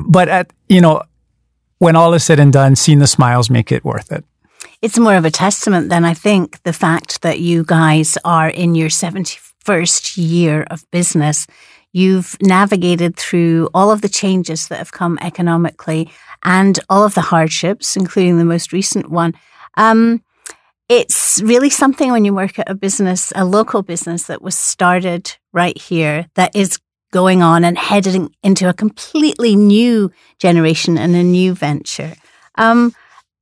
but 0.06 0.28
at 0.28 0.52
you 0.68 0.80
know, 0.80 1.02
when 1.78 1.96
all 1.96 2.14
is 2.14 2.24
said 2.24 2.38
and 2.38 2.52
done, 2.52 2.76
seeing 2.76 2.98
the 2.98 3.06
smiles 3.06 3.50
make 3.50 3.72
it 3.72 3.84
worth 3.84 4.12
it. 4.12 4.24
It's 4.80 4.98
more 4.98 5.16
of 5.16 5.24
a 5.24 5.30
testament 5.30 5.88
than 5.88 6.04
I 6.04 6.14
think 6.14 6.62
the 6.62 6.72
fact 6.72 7.22
that 7.22 7.40
you 7.40 7.64
guys 7.64 8.18
are 8.24 8.48
in 8.48 8.74
your 8.74 8.88
71st 8.88 10.16
year 10.16 10.66
of 10.70 10.88
business. 10.90 11.46
You've 11.92 12.36
navigated 12.40 13.16
through 13.16 13.68
all 13.74 13.90
of 13.90 14.00
the 14.00 14.08
changes 14.08 14.68
that 14.68 14.78
have 14.78 14.92
come 14.92 15.18
economically 15.20 16.10
and 16.42 16.80
all 16.88 17.04
of 17.04 17.14
the 17.14 17.20
hardships, 17.20 17.96
including 17.96 18.38
the 18.38 18.44
most 18.44 18.72
recent 18.72 19.10
one. 19.10 19.34
Um, 19.76 20.22
it's 20.92 21.40
really 21.42 21.70
something 21.70 22.12
when 22.12 22.26
you 22.26 22.34
work 22.34 22.58
at 22.58 22.68
a 22.68 22.74
business, 22.74 23.32
a 23.34 23.46
local 23.46 23.82
business 23.82 24.24
that 24.24 24.42
was 24.42 24.54
started 24.54 25.34
right 25.50 25.78
here 25.78 26.26
that 26.34 26.54
is 26.54 26.78
going 27.12 27.42
on 27.42 27.64
and 27.64 27.78
heading 27.78 28.34
into 28.42 28.68
a 28.68 28.74
completely 28.74 29.56
new 29.56 30.10
generation 30.38 30.98
and 30.98 31.16
a 31.16 31.22
new 31.22 31.54
venture. 31.54 32.12
Um, 32.56 32.94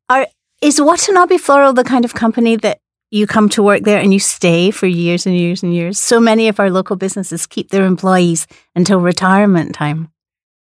are, 0.08 0.28
is 0.62 0.80
Watanabe 0.80 1.38
Floral 1.38 1.72
the 1.72 1.82
kind 1.82 2.04
of 2.04 2.14
company 2.14 2.54
that 2.54 2.78
you 3.10 3.26
come 3.26 3.48
to 3.48 3.64
work 3.64 3.82
there 3.82 3.98
and 3.98 4.12
you 4.12 4.20
stay 4.20 4.70
for 4.70 4.86
years 4.86 5.26
and 5.26 5.36
years 5.36 5.64
and 5.64 5.74
years? 5.74 5.98
So 5.98 6.20
many 6.20 6.46
of 6.46 6.60
our 6.60 6.70
local 6.70 6.94
businesses 6.94 7.48
keep 7.48 7.70
their 7.70 7.84
employees 7.84 8.46
until 8.76 9.00
retirement 9.00 9.74
time. 9.74 10.12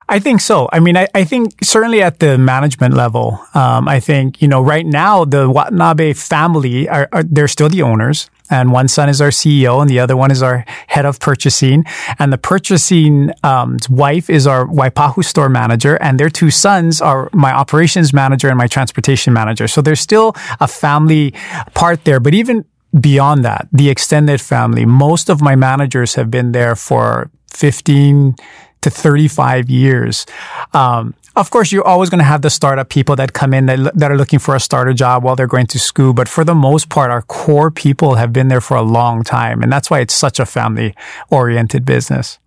I 0.10 0.20
think 0.20 0.40
so. 0.40 0.70
I 0.72 0.80
mean, 0.80 0.96
I, 0.96 1.08
I 1.14 1.26
think 1.26 1.56
certainly 1.64 2.02
at 2.02 2.20
the 2.20 2.38
management 2.38 2.94
level, 2.94 3.40
um, 3.54 3.90
I 3.90 4.00
think, 4.00 4.42
you 4.42 4.48
know, 4.48 4.62
right 4.62 4.86
now 4.86 5.26
the 5.26 5.50
Watanabe 5.50 6.14
family 6.14 6.88
are, 6.88 7.10
are, 7.12 7.24
they're 7.24 7.50
still 7.50 7.68
the 7.68 7.82
owners. 7.82 8.30
And 8.50 8.72
one 8.72 8.88
son 8.88 9.10
is 9.10 9.20
our 9.20 9.30
CEO 9.30 9.82
and 9.82 9.90
the 9.90 10.00
other 10.00 10.16
one 10.16 10.32
is 10.32 10.42
our 10.42 10.64
head 10.88 11.06
of 11.06 11.20
purchasing. 11.20 11.84
And 12.18 12.32
the 12.32 12.38
purchasing, 12.38 13.32
um, 13.44 13.78
wife 13.90 14.30
is 14.30 14.48
our 14.48 14.66
Waipahu 14.66 15.26
store 15.26 15.50
manager 15.50 15.98
and 15.98 16.18
their 16.18 16.30
two 16.30 16.52
sons 16.52 17.02
are 17.02 17.30
my 17.34 17.52
operations 17.52 18.14
manager 18.14 18.48
and 18.48 18.58
my 18.58 18.68
transportation 18.68 19.34
manager. 19.34 19.68
So 19.68 19.82
there's 19.82 20.00
still 20.00 20.34
a 20.62 20.68
family 20.70 21.34
part 21.74 22.06
there. 22.06 22.22
But 22.22 22.34
even 22.34 22.64
beyond 22.98 23.44
that, 23.44 23.68
the 23.74 23.90
extended 23.90 24.40
family, 24.40 24.86
most 24.86 25.30
of 25.30 25.42
my 25.42 25.58
managers 25.58 26.16
have 26.16 26.32
been 26.32 26.54
there 26.54 26.78
for 26.78 27.30
15, 27.52 28.36
to 28.88 29.01
35 29.01 29.70
years. 29.70 30.25
Um, 30.74 31.13
of 31.36 31.51
course, 31.51 31.72
you're 31.72 31.86
always 31.86 32.10
going 32.10 32.20
to 32.20 32.25
have 32.25 32.41
the 32.41 32.50
startup 32.50 32.89
people 32.89 33.15
that 33.17 33.34
come 33.34 33.53
in 33.53 33.67
that, 33.67 33.94
that 33.96 34.12
are 34.12 34.17
looking 34.17 34.39
for 34.39 34.56
a 34.56 34.60
starter 34.60 34.94
job 34.94 35.24
while 35.24 35.36
they're 35.36 35.46
going 35.46 35.67
to 35.67 35.79
school. 35.79 36.13
But 36.13 36.27
for 36.27 36.44
the 36.44 36.56
most 36.56 36.89
part, 36.89 37.12
our 37.12 37.22
core 37.22 37.70
people 37.70 38.15
have 38.15 38.34
been 38.34 38.48
there 38.48 38.62
for 38.62 38.75
a 38.75 38.82
long 38.82 39.24
time. 39.24 39.62
And 39.62 39.72
that's 39.72 39.91
why 39.91 40.00
it's 40.00 40.15
such 40.15 40.39
a 40.39 40.46
family 40.46 40.96
oriented 41.29 41.86
business. 41.86 42.39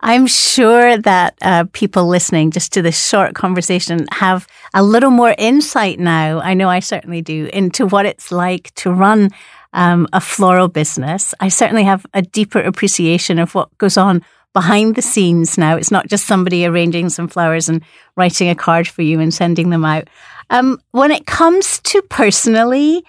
I'm 0.00 0.26
sure 0.26 0.98
that 0.98 1.38
uh, 1.42 1.66
people 1.72 2.08
listening 2.08 2.50
just 2.50 2.72
to 2.72 2.82
this 2.82 3.00
short 3.00 3.36
conversation 3.36 4.06
have 4.10 4.48
a 4.74 4.82
little 4.82 5.10
more 5.10 5.36
insight 5.38 6.00
now. 6.00 6.40
I 6.40 6.54
know 6.54 6.68
I 6.68 6.80
certainly 6.80 7.22
do 7.22 7.48
into 7.52 7.86
what 7.86 8.06
it's 8.06 8.32
like 8.32 8.74
to 8.76 8.90
run 8.92 9.30
um, 9.72 10.08
a 10.12 10.20
floral 10.20 10.66
business. 10.66 11.34
I 11.38 11.48
certainly 11.48 11.84
have 11.84 12.04
a 12.12 12.22
deeper 12.22 12.58
appreciation 12.58 13.38
of 13.38 13.54
what 13.54 13.76
goes 13.78 13.96
on 13.96 14.24
behind 14.52 14.94
the 14.94 15.02
scenes 15.02 15.56
now. 15.56 15.76
It's 15.76 15.90
not 15.90 16.08
just 16.08 16.26
somebody 16.26 16.66
arranging 16.66 17.08
some 17.08 17.28
flowers 17.28 17.68
and 17.68 17.82
writing 18.16 18.48
a 18.48 18.54
card 18.54 18.86
for 18.88 19.02
you 19.02 19.20
and 19.20 19.32
sending 19.32 19.70
them 19.70 19.84
out. 19.84 20.08
Um, 20.50 20.80
when 20.90 21.10
it 21.10 21.26
comes 21.26 21.78
to 21.80 22.02
personally, 22.02 23.04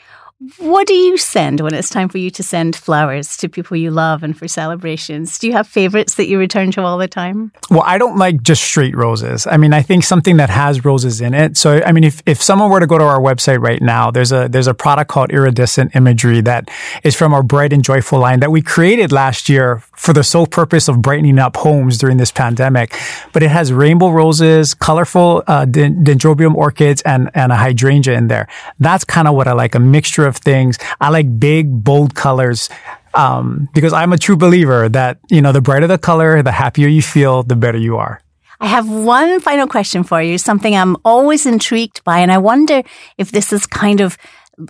what 0.57 0.87
do 0.87 0.93
you 0.93 1.17
send 1.17 1.61
when 1.61 1.73
it's 1.73 1.89
time 1.89 2.09
for 2.09 2.17
you 2.17 2.29
to 2.31 2.43
send 2.43 2.75
flowers 2.75 3.37
to 3.37 3.47
people 3.47 3.77
you 3.77 3.91
love 3.91 4.23
and 4.23 4.37
for 4.37 4.47
celebrations? 4.47 5.39
Do 5.39 5.47
you 5.47 5.53
have 5.53 5.67
favorites 5.67 6.15
that 6.15 6.27
you 6.27 6.37
return 6.37 6.71
to 6.71 6.81
all 6.81 6.97
the 6.97 7.07
time? 7.07 7.51
Well, 7.69 7.83
I 7.85 7.97
don't 7.97 8.17
like 8.17 8.41
just 8.41 8.63
straight 8.63 8.95
roses. 8.95 9.47
I 9.47 9.57
mean, 9.57 9.73
I 9.73 9.81
think 9.81 10.03
something 10.03 10.37
that 10.37 10.49
has 10.49 10.83
roses 10.83 11.21
in 11.21 11.33
it. 11.33 11.55
So, 11.55 11.81
I 11.85 11.91
mean, 11.91 12.03
if, 12.03 12.21
if 12.25 12.41
someone 12.41 12.69
were 12.69 12.79
to 12.79 12.87
go 12.87 12.97
to 12.97 13.03
our 13.03 13.21
website 13.21 13.61
right 13.61 13.81
now, 13.81 14.11
there's 14.11 14.31
a, 14.31 14.47
there's 14.49 14.67
a 14.67 14.73
product 14.73 15.09
called 15.09 15.31
iridescent 15.31 15.95
imagery 15.95 16.41
that 16.41 16.69
is 17.03 17.15
from 17.15 17.33
our 17.33 17.43
bright 17.43 17.71
and 17.71 17.83
joyful 17.83 18.19
line 18.19 18.39
that 18.41 18.51
we 18.51 18.61
created 18.61 19.11
last 19.11 19.47
year 19.47 19.83
for 19.95 20.13
the 20.13 20.23
sole 20.23 20.47
purpose 20.47 20.87
of 20.87 21.01
brightening 21.01 21.39
up 21.39 21.55
homes 21.55 21.97
during 21.97 22.17
this 22.17 22.31
pandemic. 22.31 22.97
But 23.31 23.43
it 23.43 23.49
has 23.49 23.71
rainbow 23.71 24.09
roses, 24.09 24.73
colorful 24.73 25.43
uh, 25.47 25.65
dendrobium 25.65 26.55
orchids, 26.55 27.01
and, 27.03 27.29
and 27.33 27.51
a 27.51 27.55
hydrangea 27.55 28.17
in 28.17 28.27
there. 28.27 28.47
That's 28.79 29.03
kind 29.03 29.27
of 29.27 29.35
what 29.35 29.47
I 29.47 29.53
like, 29.53 29.75
a 29.75 29.79
mixture 29.79 30.25
of 30.25 30.32
of 30.35 30.41
things. 30.41 30.77
I 30.99 31.09
like 31.09 31.39
big, 31.39 31.83
bold 31.83 32.15
colors. 32.15 32.69
Um, 33.15 33.69
because 33.75 33.93
I'm 33.93 34.11
a 34.11 34.17
true 34.17 34.35
believer 34.35 34.89
that, 34.89 35.19
you 35.29 35.39
know, 35.39 35.51
the 35.51 35.61
brighter 35.61 35.85
the 35.85 35.99
color, 35.99 36.41
the 36.41 36.51
happier 36.51 36.87
you 36.87 37.03
feel, 37.03 37.43
the 37.43 37.55
better 37.55 37.77
you 37.77 37.97
are. 37.97 38.19
I 38.59 38.67
have 38.67 38.89
one 38.89 39.39
final 39.39 39.67
question 39.67 40.03
for 40.03 40.21
you, 40.21 40.37
something 40.37 40.73
I'm 40.73 40.97
always 41.05 41.45
intrigued 41.45 42.03
by. 42.03 42.19
And 42.19 42.31
I 42.31 42.39
wonder 42.39 42.81
if 43.17 43.31
this 43.31 43.53
is 43.53 43.67
kind 43.67 44.01
of 44.01 44.17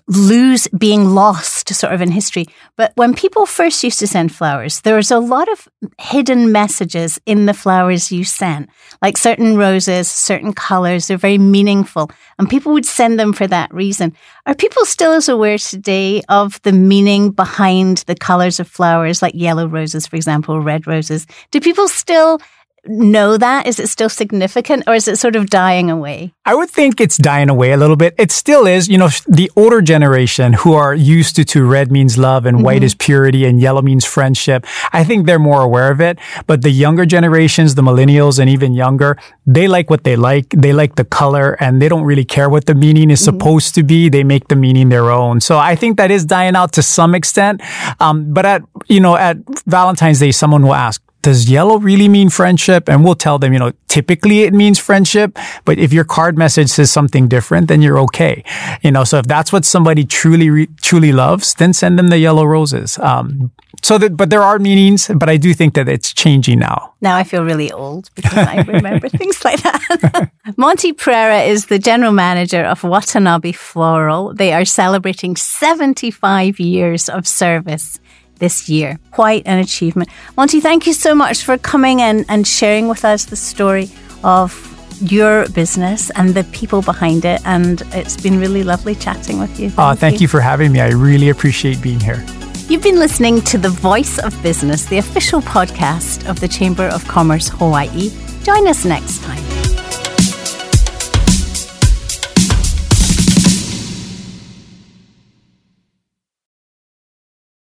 lose 0.08 0.68
being 0.78 1.10
lost 1.10 1.74
sort 1.74 1.94
of 1.94 2.02
in 2.02 2.12
history. 2.12 2.46
But 2.78 2.94
when 2.96 3.14
people 3.14 3.46
first 3.46 3.84
used 3.84 4.00
to 4.00 4.08
send 4.08 4.34
flowers, 4.34 4.82
there 4.82 4.96
was 4.96 5.12
a 5.12 5.20
lot 5.20 5.52
of 5.52 5.68
hidden 6.00 6.52
messages 6.52 7.20
in 7.26 7.46
the 7.46 7.54
flowers 7.54 8.12
you 8.12 8.24
sent, 8.24 8.70
like 9.02 9.18
certain 9.18 9.58
roses, 9.58 10.10
certain 10.10 10.54
colors, 10.54 11.08
they're 11.08 11.18
very 11.18 11.38
meaningful. 11.38 12.10
And 12.40 12.50
people 12.50 12.72
would 12.74 12.86
send 12.86 13.20
them 13.20 13.34
for 13.34 13.48
that 13.48 13.74
reason. 13.74 14.14
Are 14.46 14.56
people 14.56 14.86
still 14.86 15.14
as 15.14 15.28
aware 15.28 15.58
today 15.58 16.22
of 16.30 16.62
the 16.62 16.72
meaning 16.72 17.32
behind 17.32 17.98
the 18.08 18.16
colors 18.16 18.60
of 18.60 18.68
flowers, 18.68 19.22
like 19.22 19.36
yellow 19.36 19.68
roses, 19.68 20.08
for 20.08 20.16
example, 20.16 20.62
red 20.62 20.88
roses? 20.88 21.28
Do 21.52 21.60
people 21.60 21.88
still 21.88 22.40
know 22.86 23.38
that? 23.38 23.68
Is 23.68 23.80
it 23.80 23.88
still 23.90 24.10
significant 24.10 24.84
or 24.88 24.94
is 24.94 25.08
it 25.08 25.18
sort 25.18 25.36
of 25.36 25.50
dying 25.50 25.90
away? 25.90 26.34
I 26.46 26.56
would 26.56 26.70
think 26.70 27.00
it's 27.00 27.18
dying 27.18 27.50
away 27.50 27.72
a 27.72 27.78
little 27.78 27.96
bit. 27.96 28.14
It 28.18 28.32
still 28.32 28.68
is. 28.68 28.90
You 28.90 28.98
know, 28.98 29.10
the 29.28 29.50
older 29.56 29.82
generation 29.82 30.54
who 30.54 30.74
are 30.74 30.94
used 30.94 31.36
to, 31.38 31.46
to 31.46 31.66
red 31.66 31.92
means 31.92 32.18
love 32.18 32.46
and 32.46 32.58
mm-hmm. 32.58 32.66
white 32.66 32.84
is 32.84 32.96
purity 32.96 33.46
and 33.46 33.62
yellow 33.62 33.82
means 33.82 34.06
friendship. 34.06 34.66
I 34.92 35.04
think 35.04 35.26
they're 35.26 35.40
more 35.40 35.62
aware 35.62 35.92
of 35.92 36.02
it. 36.02 36.20
But 36.48 36.62
the 36.62 36.72
younger 36.72 37.06
generations, 37.06 37.76
the 37.76 37.82
millennials 37.82 38.40
and 38.40 38.50
even 38.50 38.74
younger, 38.74 39.18
they 39.46 39.68
like 39.68 39.90
what 39.90 40.04
they 40.04 40.16
like. 40.16 40.50
They 40.50 40.74
like 40.74 40.96
the 40.96 41.06
color 41.06 41.56
and 41.62 41.82
they 41.82 41.90
don't 41.90 42.04
really 42.04 42.26
care 42.26 42.50
what 42.50 42.66
the 42.66 42.76
meaning 42.76 43.10
is 43.12 43.22
mm-hmm. 43.22 43.38
supposed 43.38 43.76
to 43.76 43.84
be. 43.84 44.10
They 44.10 44.24
make 44.24 44.48
the 44.48 44.56
meaning 44.56 44.90
their 44.90 45.10
own. 45.10 45.42
So 45.42 45.58
I 45.58 45.76
think 45.76 45.98
that 45.98 46.12
is 46.12 46.26
dying 46.26 46.56
out 46.56 46.74
to 46.74 46.82
some 46.82 47.16
extent. 47.16 47.62
Um, 48.00 48.34
but 48.34 48.46
at, 48.46 48.64
you 48.88 49.00
know, 49.00 49.16
at 49.16 49.38
Valentine's 49.66 50.20
Day, 50.20 50.32
someone 50.32 50.64
will 50.64 50.74
ask, 50.74 51.03
does 51.24 51.50
yellow 51.50 51.80
really 51.80 52.08
mean 52.08 52.30
friendship? 52.30 52.88
And 52.88 53.04
we'll 53.04 53.16
tell 53.16 53.40
them, 53.40 53.54
you 53.54 53.60
know, 53.60 53.72
typically 53.88 54.42
it 54.44 54.54
means 54.54 54.78
friendship, 54.78 55.40
but 55.66 55.80
if 55.80 55.92
your 55.92 56.04
card 56.04 56.38
message 56.38 56.70
says 56.70 56.92
something 56.92 57.28
different, 57.28 57.70
then 57.70 57.82
you're 57.82 57.98
okay. 58.00 58.44
You 58.82 58.92
know, 58.92 59.04
so 59.04 59.18
if 59.18 59.26
that's 59.26 59.52
what 59.52 59.66
somebody 59.66 60.04
truly, 60.06 60.50
re- 60.50 60.70
truly 60.82 61.12
loves, 61.12 61.56
then 61.56 61.74
send 61.74 61.98
them 61.98 62.10
the 62.10 62.20
yellow 62.20 62.46
roses. 62.46 63.00
Um, 63.00 63.52
so 63.82 63.98
that, 63.98 64.16
but 64.16 64.30
there 64.30 64.44
are 64.44 64.60
meanings, 64.60 65.10
but 65.16 65.30
I 65.30 65.38
do 65.38 65.54
think 65.54 65.74
that 65.74 65.90
it's 65.90 66.14
changing 66.14 66.60
now. 66.60 66.94
Now 67.02 67.18
I 67.18 67.24
feel 67.24 67.44
really 67.44 67.72
old 67.72 68.10
because 68.16 68.38
I 68.38 68.62
remember 68.68 69.10
things 69.20 69.44
like 69.44 69.62
that. 69.64 70.32
Monty 70.58 70.94
Pereira 70.94 71.42
is 71.42 71.66
the 71.66 71.80
general 71.80 72.14
manager 72.14 72.64
of 72.64 72.84
Watanabe 72.84 73.52
Floral. 73.52 74.34
They 74.34 74.54
are 74.54 74.66
celebrating 74.66 75.36
75 75.36 76.60
years 76.60 77.10
of 77.10 77.28
service 77.28 78.00
this 78.40 78.70
year. 78.70 79.00
Quite 79.12 79.44
an 79.46 79.60
achievement. 79.60 80.10
Monty, 80.38 80.60
thank 80.60 80.88
you 80.88 80.94
so 80.94 81.16
much 81.16 81.44
for 81.44 81.58
coming 81.58 82.00
in 82.00 82.26
and 82.30 82.48
sharing 82.48 82.88
with 82.88 83.06
us 83.06 83.26
the 83.26 83.36
story 83.36 83.90
of 84.24 84.70
your 85.02 85.48
business 85.50 86.10
and 86.12 86.34
the 86.34 86.44
people 86.46 86.82
behind 86.82 87.26
it. 87.26 87.42
And 87.46 87.82
it's 87.92 88.20
been 88.20 88.40
really 88.40 88.64
lovely 88.64 88.96
chatting 88.96 89.40
with 89.40 89.60
you. 89.60 89.70
Thank, 89.70 89.80
uh, 89.80 89.96
thank 89.96 90.16
you. 90.16 90.22
you 90.22 90.28
for 90.28 90.40
having 90.40 90.72
me. 90.72 90.80
I 90.80 90.90
really 90.90 91.30
appreciate 91.30 91.82
being 91.82 92.00
here. 92.00 92.24
You've 92.70 92.84
been 92.84 93.00
listening 93.00 93.42
to 93.42 93.58
The 93.58 93.70
Voice 93.70 94.20
of 94.20 94.42
Business, 94.42 94.86
the 94.86 94.98
official 94.98 95.42
podcast 95.42 96.30
of 96.30 96.40
the 96.40 96.48
Chamber 96.48 96.88
of 96.88 97.06
Commerce 97.08 97.50
Hawaii. 97.50 98.10
Join 98.44 98.68
us 98.68 98.86
next 98.86 99.22
time. 99.24 99.44